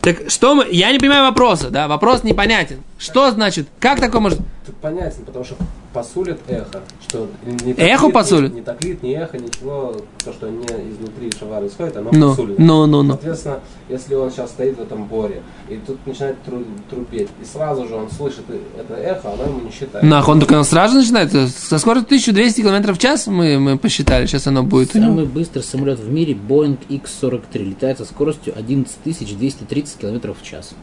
Так 0.00 0.30
что 0.30 0.54
мы... 0.54 0.66
Я 0.70 0.92
не 0.92 0.98
понимаю 0.98 1.24
вопроса, 1.24 1.68
да, 1.70 1.88
вопрос 1.88 2.22
непонятен. 2.22 2.76
Что 2.98 3.30
значит, 3.32 3.66
как 3.80 3.98
такое 4.00 4.20
может... 4.20 4.38
Тут 4.64 4.76
понятно, 4.76 5.24
потому 5.24 5.44
что 5.44 5.56
посулит 5.96 6.38
эхо. 6.46 6.82
Что 7.08 7.26
не 7.46 7.72
Эхо 7.72 7.96
таклит, 8.02 8.12
посулит? 8.12 8.50
Не, 8.52 8.56
не 8.60 8.62
таклит, 8.62 9.02
не 9.02 9.12
эхо, 9.14 9.38
ничего. 9.38 9.96
То, 10.22 10.32
что 10.34 10.50
не 10.50 10.66
изнутри 10.66 11.32
шавара 11.38 11.66
исходит, 11.66 11.96
оно 11.96 12.10
Ну, 12.12 12.28
посулит. 12.30 12.58
ну, 12.58 12.84
ну, 12.86 13.02
ну. 13.02 13.12
Соответственно, 13.14 13.60
если 13.88 14.14
он 14.14 14.30
сейчас 14.30 14.50
стоит 14.50 14.76
в 14.76 14.82
этом 14.82 15.06
боре, 15.06 15.42
и 15.70 15.76
тут 15.76 16.06
начинает 16.06 16.36
тру- 16.42 16.64
трупеть, 16.90 17.28
и 17.40 17.44
сразу 17.46 17.88
же 17.88 17.94
он 17.94 18.10
слышит 18.10 18.44
это 18.78 18.94
эхо, 18.94 19.32
оно 19.32 19.44
ему 19.44 19.60
не 19.60 19.70
считает. 19.70 20.04
Нах, 20.04 20.28
он 20.28 20.38
только 20.38 20.62
сразу 20.64 20.96
начинается. 20.96 21.48
Со 21.48 21.78
скоростью 21.78 22.08
1200 22.08 22.60
км 22.60 22.92
в 22.92 22.98
час 22.98 23.26
мы, 23.26 23.58
мы 23.58 23.78
посчитали. 23.78 24.26
Сейчас 24.26 24.46
оно 24.46 24.62
будет. 24.62 24.92
Самый 24.92 25.24
быстрый 25.24 25.62
самолет 25.62 25.98
в 25.98 26.12
мире 26.12 26.34
Boeing 26.34 26.76
X-43 26.90 27.58
летает 27.64 27.96
со 27.96 28.04
скоростью 28.04 28.52
11230 28.58 29.96
км 29.98 30.34
в 30.34 30.42
час. 30.42 30.74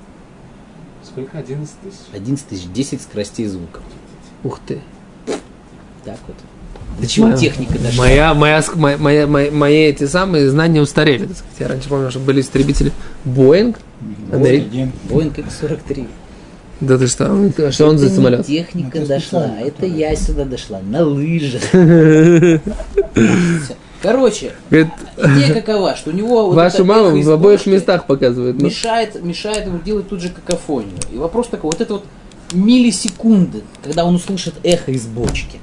Сколько? 1.04 1.38
11 1.38 1.76
тысяч? 1.84 1.98
11 2.14 2.48
тысяч, 2.48 2.66
10 2.74 3.02
скоростей 3.04 3.46
звука. 3.46 3.82
Ух 4.44 4.60
ты. 4.66 4.82
Так 6.06 6.18
вот. 6.28 6.36
До 7.00 7.08
чего 7.08 7.28
Моя- 7.28 7.38
техника 7.38 7.80
дошла? 7.80 8.04
Моя, 8.06 8.34
моя, 8.34 8.64
моя, 8.76 8.98
моя, 8.98 9.28
мои, 9.28 9.50
мои 9.50 9.78
эти 9.86 10.06
самые 10.06 10.50
знания 10.50 10.80
устарели. 10.82 11.26
Так 11.26 11.38
сказать. 11.38 11.56
Я 11.60 11.68
раньше 11.70 11.90
помню, 11.90 12.12
что 12.12 12.20
были 12.20 12.42
истребители 12.42 12.92
Боинг. 13.26 13.78
Boeing 14.32 15.40
X-43. 15.40 16.08
Да 16.82 16.98
ты 16.98 17.08
что? 17.08 17.30
он- 17.32 17.54
Что 17.72 17.88
он 17.88 17.98
за 17.98 18.10
самолет? 18.10 18.46
техника 18.46 18.98
Это 19.00 19.08
дошла, 19.08 19.42
специально, 19.44 19.60
это 19.68 19.86
я 19.86 20.16
сюда 20.16 20.44
дошла, 20.46 20.80
на 20.82 21.04
лыжах. 21.06 21.62
Короче, 24.02 24.52
Говорит, 24.70 24.90
идея 25.18 25.54
какова, 25.62 25.96
что 25.96 26.10
у 26.10 26.14
него 26.14 26.48
вот 26.48 26.56
вашу 26.56 26.84
маму 26.84 27.22
в 27.22 27.30
обоих 27.32 27.66
местах 27.66 28.06
показывает. 28.06 28.58
ну. 28.60 28.66
мешает, 28.66 29.24
мешает 29.24 29.66
ему 29.66 29.80
делать 29.80 30.10
тут 30.10 30.22
же 30.22 30.28
какофонию. 30.30 30.98
И 31.14 31.18
вопрос 31.18 31.48
такой, 31.48 31.72
вот 31.72 31.80
это 31.80 31.94
вот 31.94 32.06
миллисекунды, 32.52 33.62
когда 33.82 34.04
он 34.04 34.16
услышит 34.16 34.56
эхо 34.64 34.92
из 34.92 35.06
бочки. 35.06 35.60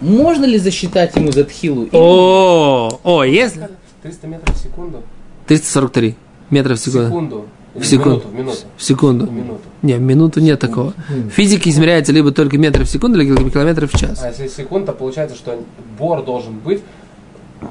Можно 0.00 0.44
ли 0.46 0.58
засчитать 0.58 1.14
ему 1.16 1.32
Затхилу? 1.32 1.82
или- 1.84 1.90
О, 1.92 2.98
о, 3.04 3.24
если... 3.24 3.68
300 4.02 4.26
метров 4.26 4.56
в 4.56 4.62
секунду? 4.62 5.02
343 5.46 6.16
метра 6.50 6.74
в 6.74 6.78
секунду. 6.78 7.06
секунду. 7.08 7.46
В 7.74 7.84
секунду. 7.84 8.20
в 8.26 8.34
минуту. 8.34 8.58
В 8.76 8.82
секунду. 8.82 9.26
В 9.26 9.32
минуту. 9.32 9.60
Не, 9.82 9.94
в 9.94 10.00
минуту 10.00 10.40
нет 10.40 10.58
такого. 10.58 10.94
В 11.08 11.30
физике 11.30 11.70
измеряется 11.70 12.12
либо 12.12 12.32
только 12.32 12.58
метры 12.58 12.84
в 12.84 12.90
секунду, 12.90 13.18
либо 13.18 13.48
километры 13.50 13.86
в 13.86 13.92
час. 13.92 14.20
А 14.22 14.28
если 14.28 14.48
секунд, 14.48 14.86
то 14.86 14.92
получается, 14.92 15.36
что 15.36 15.62
бор 15.98 16.24
должен 16.24 16.58
быть 16.58 16.82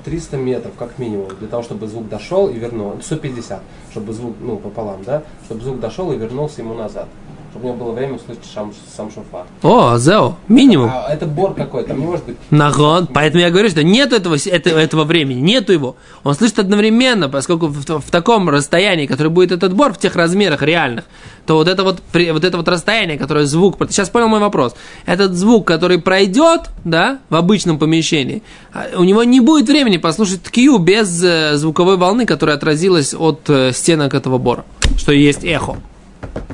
300 0.06 0.38
метров 0.38 0.72
как 0.78 1.00
минимум, 1.00 1.28
для 1.40 1.48
того, 1.48 1.64
чтобы 1.64 1.88
звук 1.88 2.08
дошел 2.10 2.48
и 2.48 2.54
вернул. 2.58 2.94
150, 3.02 3.62
чтобы 3.92 4.14
звук, 4.14 4.36
ну, 4.40 4.58
пополам, 4.58 5.04
да? 5.04 5.24
Чтобы 5.46 5.64
звук 5.64 5.80
дошел 5.80 6.12
и 6.12 6.18
вернулся 6.18 6.62
ему 6.62 6.76
назад. 6.76 7.08
Чтобы 7.52 7.70
у 7.70 7.74
него 7.74 7.86
было 7.86 7.94
время 7.94 8.14
услышать 8.16 8.44
сам, 8.54 8.72
сам 8.96 9.10
шофар. 9.12 9.46
О, 9.64 9.98
Зео, 9.98 10.36
минимум. 10.48 10.92
А 10.94 11.12
это 11.12 11.26
бор 11.26 11.56
какой, 11.56 11.84
там 11.84 12.00
не 12.00 12.06
может 12.06 12.26
быть... 12.26 12.38
Нагон. 12.52 13.08
Поэтому 13.08 13.42
я 13.42 13.50
говорю, 13.50 13.70
что 13.70 13.84
нет 13.84 14.14
этого, 14.14 14.36
это- 14.36 14.70
этого 14.70 15.04
времени, 15.04 15.40
нету 15.40 15.74
его. 15.74 15.96
Он 16.24 16.36
слышит 16.36 16.60
одновременно, 16.60 17.28
поскольку 17.28 17.66
в, 17.68 17.84
в 17.84 18.12
таком 18.12 18.50
расстоянии, 18.50 19.08
которое 19.08 19.30
будет 19.30 19.52
этот 19.52 19.74
бор, 19.74 19.94
в 19.94 19.98
тех 19.98 20.16
размерах 20.16 20.62
реальных, 20.62 21.06
то 21.48 21.56
вот 21.56 21.68
это 21.68 21.84
вот, 21.84 22.02
при- 22.12 22.30
вот 22.32 22.44
это 22.44 22.56
вот 22.58 22.68
расстояние, 22.68 23.18
которое 23.18 23.46
звук... 23.48 23.78
Сейчас 23.90 24.10
понял 24.10 24.28
мой 24.28 24.40
вопрос. 24.40 24.76
Этот 25.08 25.34
звук, 25.34 25.66
который 25.66 26.00
пройдет, 26.00 26.70
да, 26.84 27.18
в 27.30 27.36
обычном 27.36 27.80
помещении, 27.80 28.44
а, 28.72 28.90
у 28.96 29.04
него 29.04 29.24
не 29.24 29.40
будет 29.40 29.68
времени 29.68 29.98
послушать 29.98 30.44
ткию 30.44 30.78
без 30.78 31.24
э, 31.24 31.56
звуковой 31.58 31.98
волны, 31.98 32.28
которая 32.28 32.58
отразилась 32.58 33.16
от 33.16 33.50
э, 33.50 33.72
стенок 33.74 34.14
этого 34.14 34.38
бора, 34.38 34.66
что 34.98 35.12
и 35.12 35.20
есть 35.20 35.44
эхо. 35.44 35.78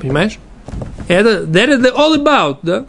Понимаешь? 0.00 0.38
Это 1.08 1.44
that 1.44 1.68
is 1.68 1.94
all 1.94 2.14
about, 2.16 2.58
да? 2.62 2.84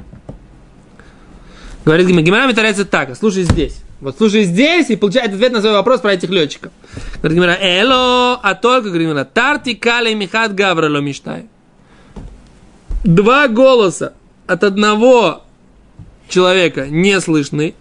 Говорит 1.86 2.08
Гимара, 2.08 2.52
Гимара 2.52 2.74
так, 2.84 3.16
слушай 3.16 3.44
здесь. 3.44 3.82
Вот 4.02 4.18
слушай 4.18 4.44
здесь 4.44 4.90
и 4.90 4.96
получает 4.96 5.34
ответ 5.34 5.54
на 5.54 5.62
свой 5.62 5.74
вопрос 5.74 6.02
про 6.02 6.14
этих 6.14 6.30
летчиков. 6.30 6.72
Говорит 7.22 7.38
Гимара, 7.38 7.58
эло, 7.60 8.36
а 8.36 8.56
только, 8.56 8.90
говорит 8.90 9.08
Гимара, 9.08 9.24
тарти 9.26 9.74
кали 9.74 10.14
михат 10.14 10.54
гаврало 10.54 10.98
мечтай. 10.98 11.46
Два 13.04 13.48
голоса 13.48 14.14
от 14.48 14.64
одного 14.64 15.44
человека 16.28 16.88
не 16.88 17.20
слышны. 17.22 17.74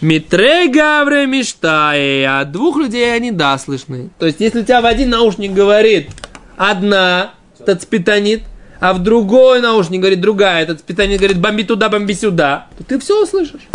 Митре 0.00 0.66
гавре 0.66 1.26
мечтай, 1.26 2.24
а 2.24 2.44
двух 2.44 2.76
людей 2.76 3.14
они 3.14 3.30
да 3.30 3.56
слышны. 3.56 4.10
То 4.18 4.26
есть, 4.26 4.40
если 4.40 4.62
у 4.62 4.64
тебя 4.64 4.80
в 4.80 4.86
один 4.86 5.10
наушник 5.10 5.52
говорит 5.52 6.10
одна 6.56 7.34
тацпитанит, 7.64 8.42
а 8.82 8.92
в 8.92 9.02
другой 9.02 9.60
наушник 9.60 10.00
говорит 10.00 10.20
другая, 10.20 10.64
этот 10.64 10.82
питание 10.82 11.16
говорит 11.16 11.38
бомби 11.38 11.62
туда, 11.62 11.88
бомби 11.88 12.12
сюда, 12.12 12.66
то 12.76 12.84
ты 12.84 12.98
все 12.98 13.22
услышишь. 13.22 13.68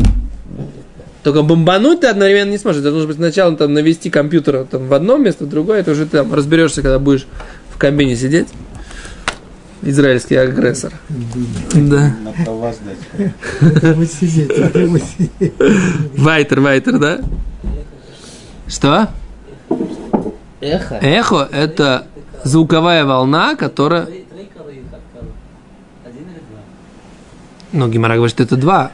Только 1.23 1.41
бомбануть 1.41 2.01
ты 2.01 2.07
одновременно 2.07 2.51
не 2.51 2.57
сможешь. 2.57 2.81
Ты 2.81 2.89
должен 2.89 3.07
быть 3.07 3.17
сначала 3.17 3.55
там 3.57 3.73
навести 3.73 4.09
компьютер 4.09 4.65
там, 4.65 4.87
в 4.87 4.93
одно 4.93 5.17
место, 5.17 5.45
в 5.45 5.49
другое. 5.49 5.79
Это 5.79 5.91
уже 5.91 6.05
ты 6.05 6.17
там 6.17 6.33
разберешься, 6.33 6.81
когда 6.81 6.99
будешь 6.99 7.25
в 7.69 7.77
кабине 7.77 8.15
сидеть. 8.15 8.47
Израильский 9.81 10.35
агрессор. 10.35 10.93
Да. 11.73 12.15
Вайтер, 16.17 16.61
вайтер, 16.61 16.97
да? 16.97 17.19
Что? 18.67 19.09
Эхо. 20.59 20.95
Эхо– 20.95 21.47
это 21.51 22.07
звуковая 22.43 23.05
волна, 23.05 23.55
которая... 23.55 24.05
Три, 24.05 24.25
три 24.33 24.49
кары 24.57 24.75
и 24.75 24.81
как 24.89 24.99
кары? 25.13 25.27
Один 26.05 26.23
или 26.23 26.41
два? 26.49 26.59
Ну, 27.73 27.87
Гимара 27.89 28.15
говорит, 28.15 28.33
что 28.33 28.43
это 28.43 28.55
два. 28.55 28.91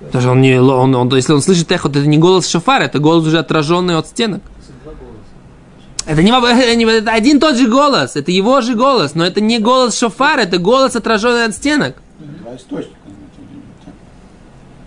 Потому 0.00 0.22
что 0.22 0.30
он 0.32 0.40
не, 0.42 0.60
он, 0.60 0.94
он- 0.94 1.14
если 1.16 1.32
он 1.32 1.40
слышит 1.42 1.70
эхо, 1.72 1.88
то 1.88 1.98
это 1.98 2.06
не 2.08 2.18
голос 2.18 2.46
шофара, 2.48 2.84
это 2.84 2.98
голос 2.98 3.26
уже 3.26 3.38
отраженный 3.38 3.96
от 3.96 4.06
стенок. 4.06 4.42
Это 6.06 6.22
не, 6.22 6.30
это 6.62 6.76
не- 6.76 6.84
один 7.10 7.40
тот 7.40 7.56
же 7.56 7.66
голос, 7.68 8.16
это 8.16 8.30
его 8.30 8.60
же 8.60 8.74
голос, 8.74 9.14
но 9.14 9.24
это 9.24 9.40
не 9.40 9.58
голос 9.58 9.98
шофара, 9.98 10.42
это 10.42 10.58
голос, 10.58 10.94
отраженный 10.94 11.46
от 11.46 11.54
стенок. 11.54 11.96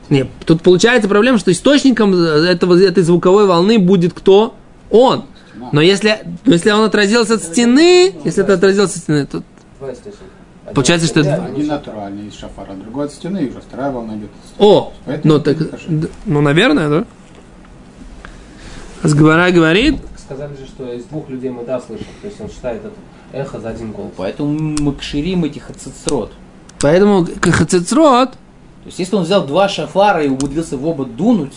Нет, 0.10 0.28
тут 0.46 0.62
получается 0.62 1.10
проблема, 1.10 1.38
что 1.38 1.52
источником 1.52 2.14
этого, 2.14 2.80
этой 2.82 3.04
звуковой 3.04 3.46
волны 3.46 3.78
будет 3.80 4.14
кто? 4.14 4.56
Он. 4.90 5.26
Но 5.74 5.82
если, 5.82 6.20
но 6.46 6.54
если 6.54 6.72
он 6.72 6.84
отразился 6.86 7.34
от 7.34 7.44
стены, 7.44 8.14
если 8.24 8.44
это 8.44 8.54
отразился 8.54 8.98
от 8.98 9.02
стены, 9.04 9.26
то 9.26 9.44
Два 9.80 9.92
источника. 9.92 10.24
Получается, 10.74 11.08
что 11.08 11.22
это- 11.22 11.46
Один 11.46 11.68
натуральный 11.68 12.28
из 12.28 12.36
шафара, 12.36 12.74
другой 12.74 13.06
от 13.06 13.14
стены, 13.14 13.40
и 13.40 13.50
уже 13.50 13.62
вторая 13.62 13.92
волна 13.92 14.16
идет. 14.18 14.30
О, 14.60 14.92
Поэтому 15.06 15.34
ну 15.34 15.40
это 15.40 15.56
так, 15.56 15.80
ну 16.26 16.42
наверное, 16.42 16.90
да. 16.90 17.06
Сгвара 19.04 19.52
говорит, 19.52 19.96
Сказали 20.18 20.58
же, 20.58 20.66
что 20.66 20.92
из 20.92 21.06
двух 21.06 21.30
людей 21.30 21.50
мы 21.50 21.64
да 21.64 21.80
слышим. 21.80 22.06
То 22.22 22.28
есть 22.28 22.42
он 22.42 22.50
считает 22.50 22.84
это 22.84 22.96
эхо 23.32 23.60
за 23.62 23.70
один 23.70 23.94
голос. 23.94 24.12
Поэтому 24.18 24.50
мы 24.78 24.94
кширим 24.94 25.46
этих 25.46 25.70
ацицрот. 25.70 26.34
поэтому 26.82 27.26
хацицрот, 27.42 28.32
То 28.32 28.38
есть, 28.86 29.00
если 29.00 29.16
он 29.16 29.24
взял 29.24 29.46
два 29.48 29.70
шафара 29.70 30.24
и 30.24 30.28
умудрился 30.28 30.76
в 30.76 30.86
оба 30.86 31.06
дунуть, 31.06 31.54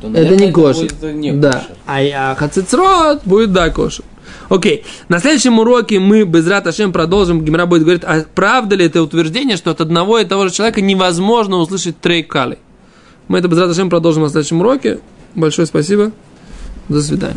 то, 0.00 0.08
это 0.08 0.10
наверное, 0.10 0.46
не 0.46 0.52
кошер. 0.52 0.82
будет, 0.82 1.04
э, 1.04 1.12
не 1.12 1.32
да. 1.32 1.52
кошер. 1.52 1.76
А, 1.86 2.32
а 2.32 2.34
хацицрот 2.34 3.22
будет 3.24 3.52
да 3.52 3.70
кошер. 3.70 4.04
Окей. 4.48 4.84
На 5.08 5.18
следующем 5.18 5.58
уроке 5.58 5.98
мы 5.98 6.24
без 6.24 6.46
Раташем 6.46 6.92
продолжим. 6.92 7.44
Гимра 7.44 7.66
будет 7.66 7.82
говорить, 7.82 8.04
а 8.04 8.24
правда 8.34 8.76
ли 8.76 8.86
это 8.86 9.02
утверждение, 9.02 9.56
что 9.56 9.70
от 9.70 9.80
одного 9.80 10.18
и 10.18 10.24
того 10.24 10.48
же 10.48 10.54
человека 10.54 10.80
невозможно 10.80 11.56
услышать 11.56 12.00
трейкали? 12.00 12.58
Мы 13.28 13.38
это 13.38 13.48
без 13.48 13.58
Раташем 13.58 13.90
продолжим 13.90 14.22
на 14.22 14.30
следующем 14.30 14.60
уроке. 14.60 15.00
Большое 15.34 15.66
спасибо. 15.66 16.12
До 16.88 17.02
свидания. 17.02 17.36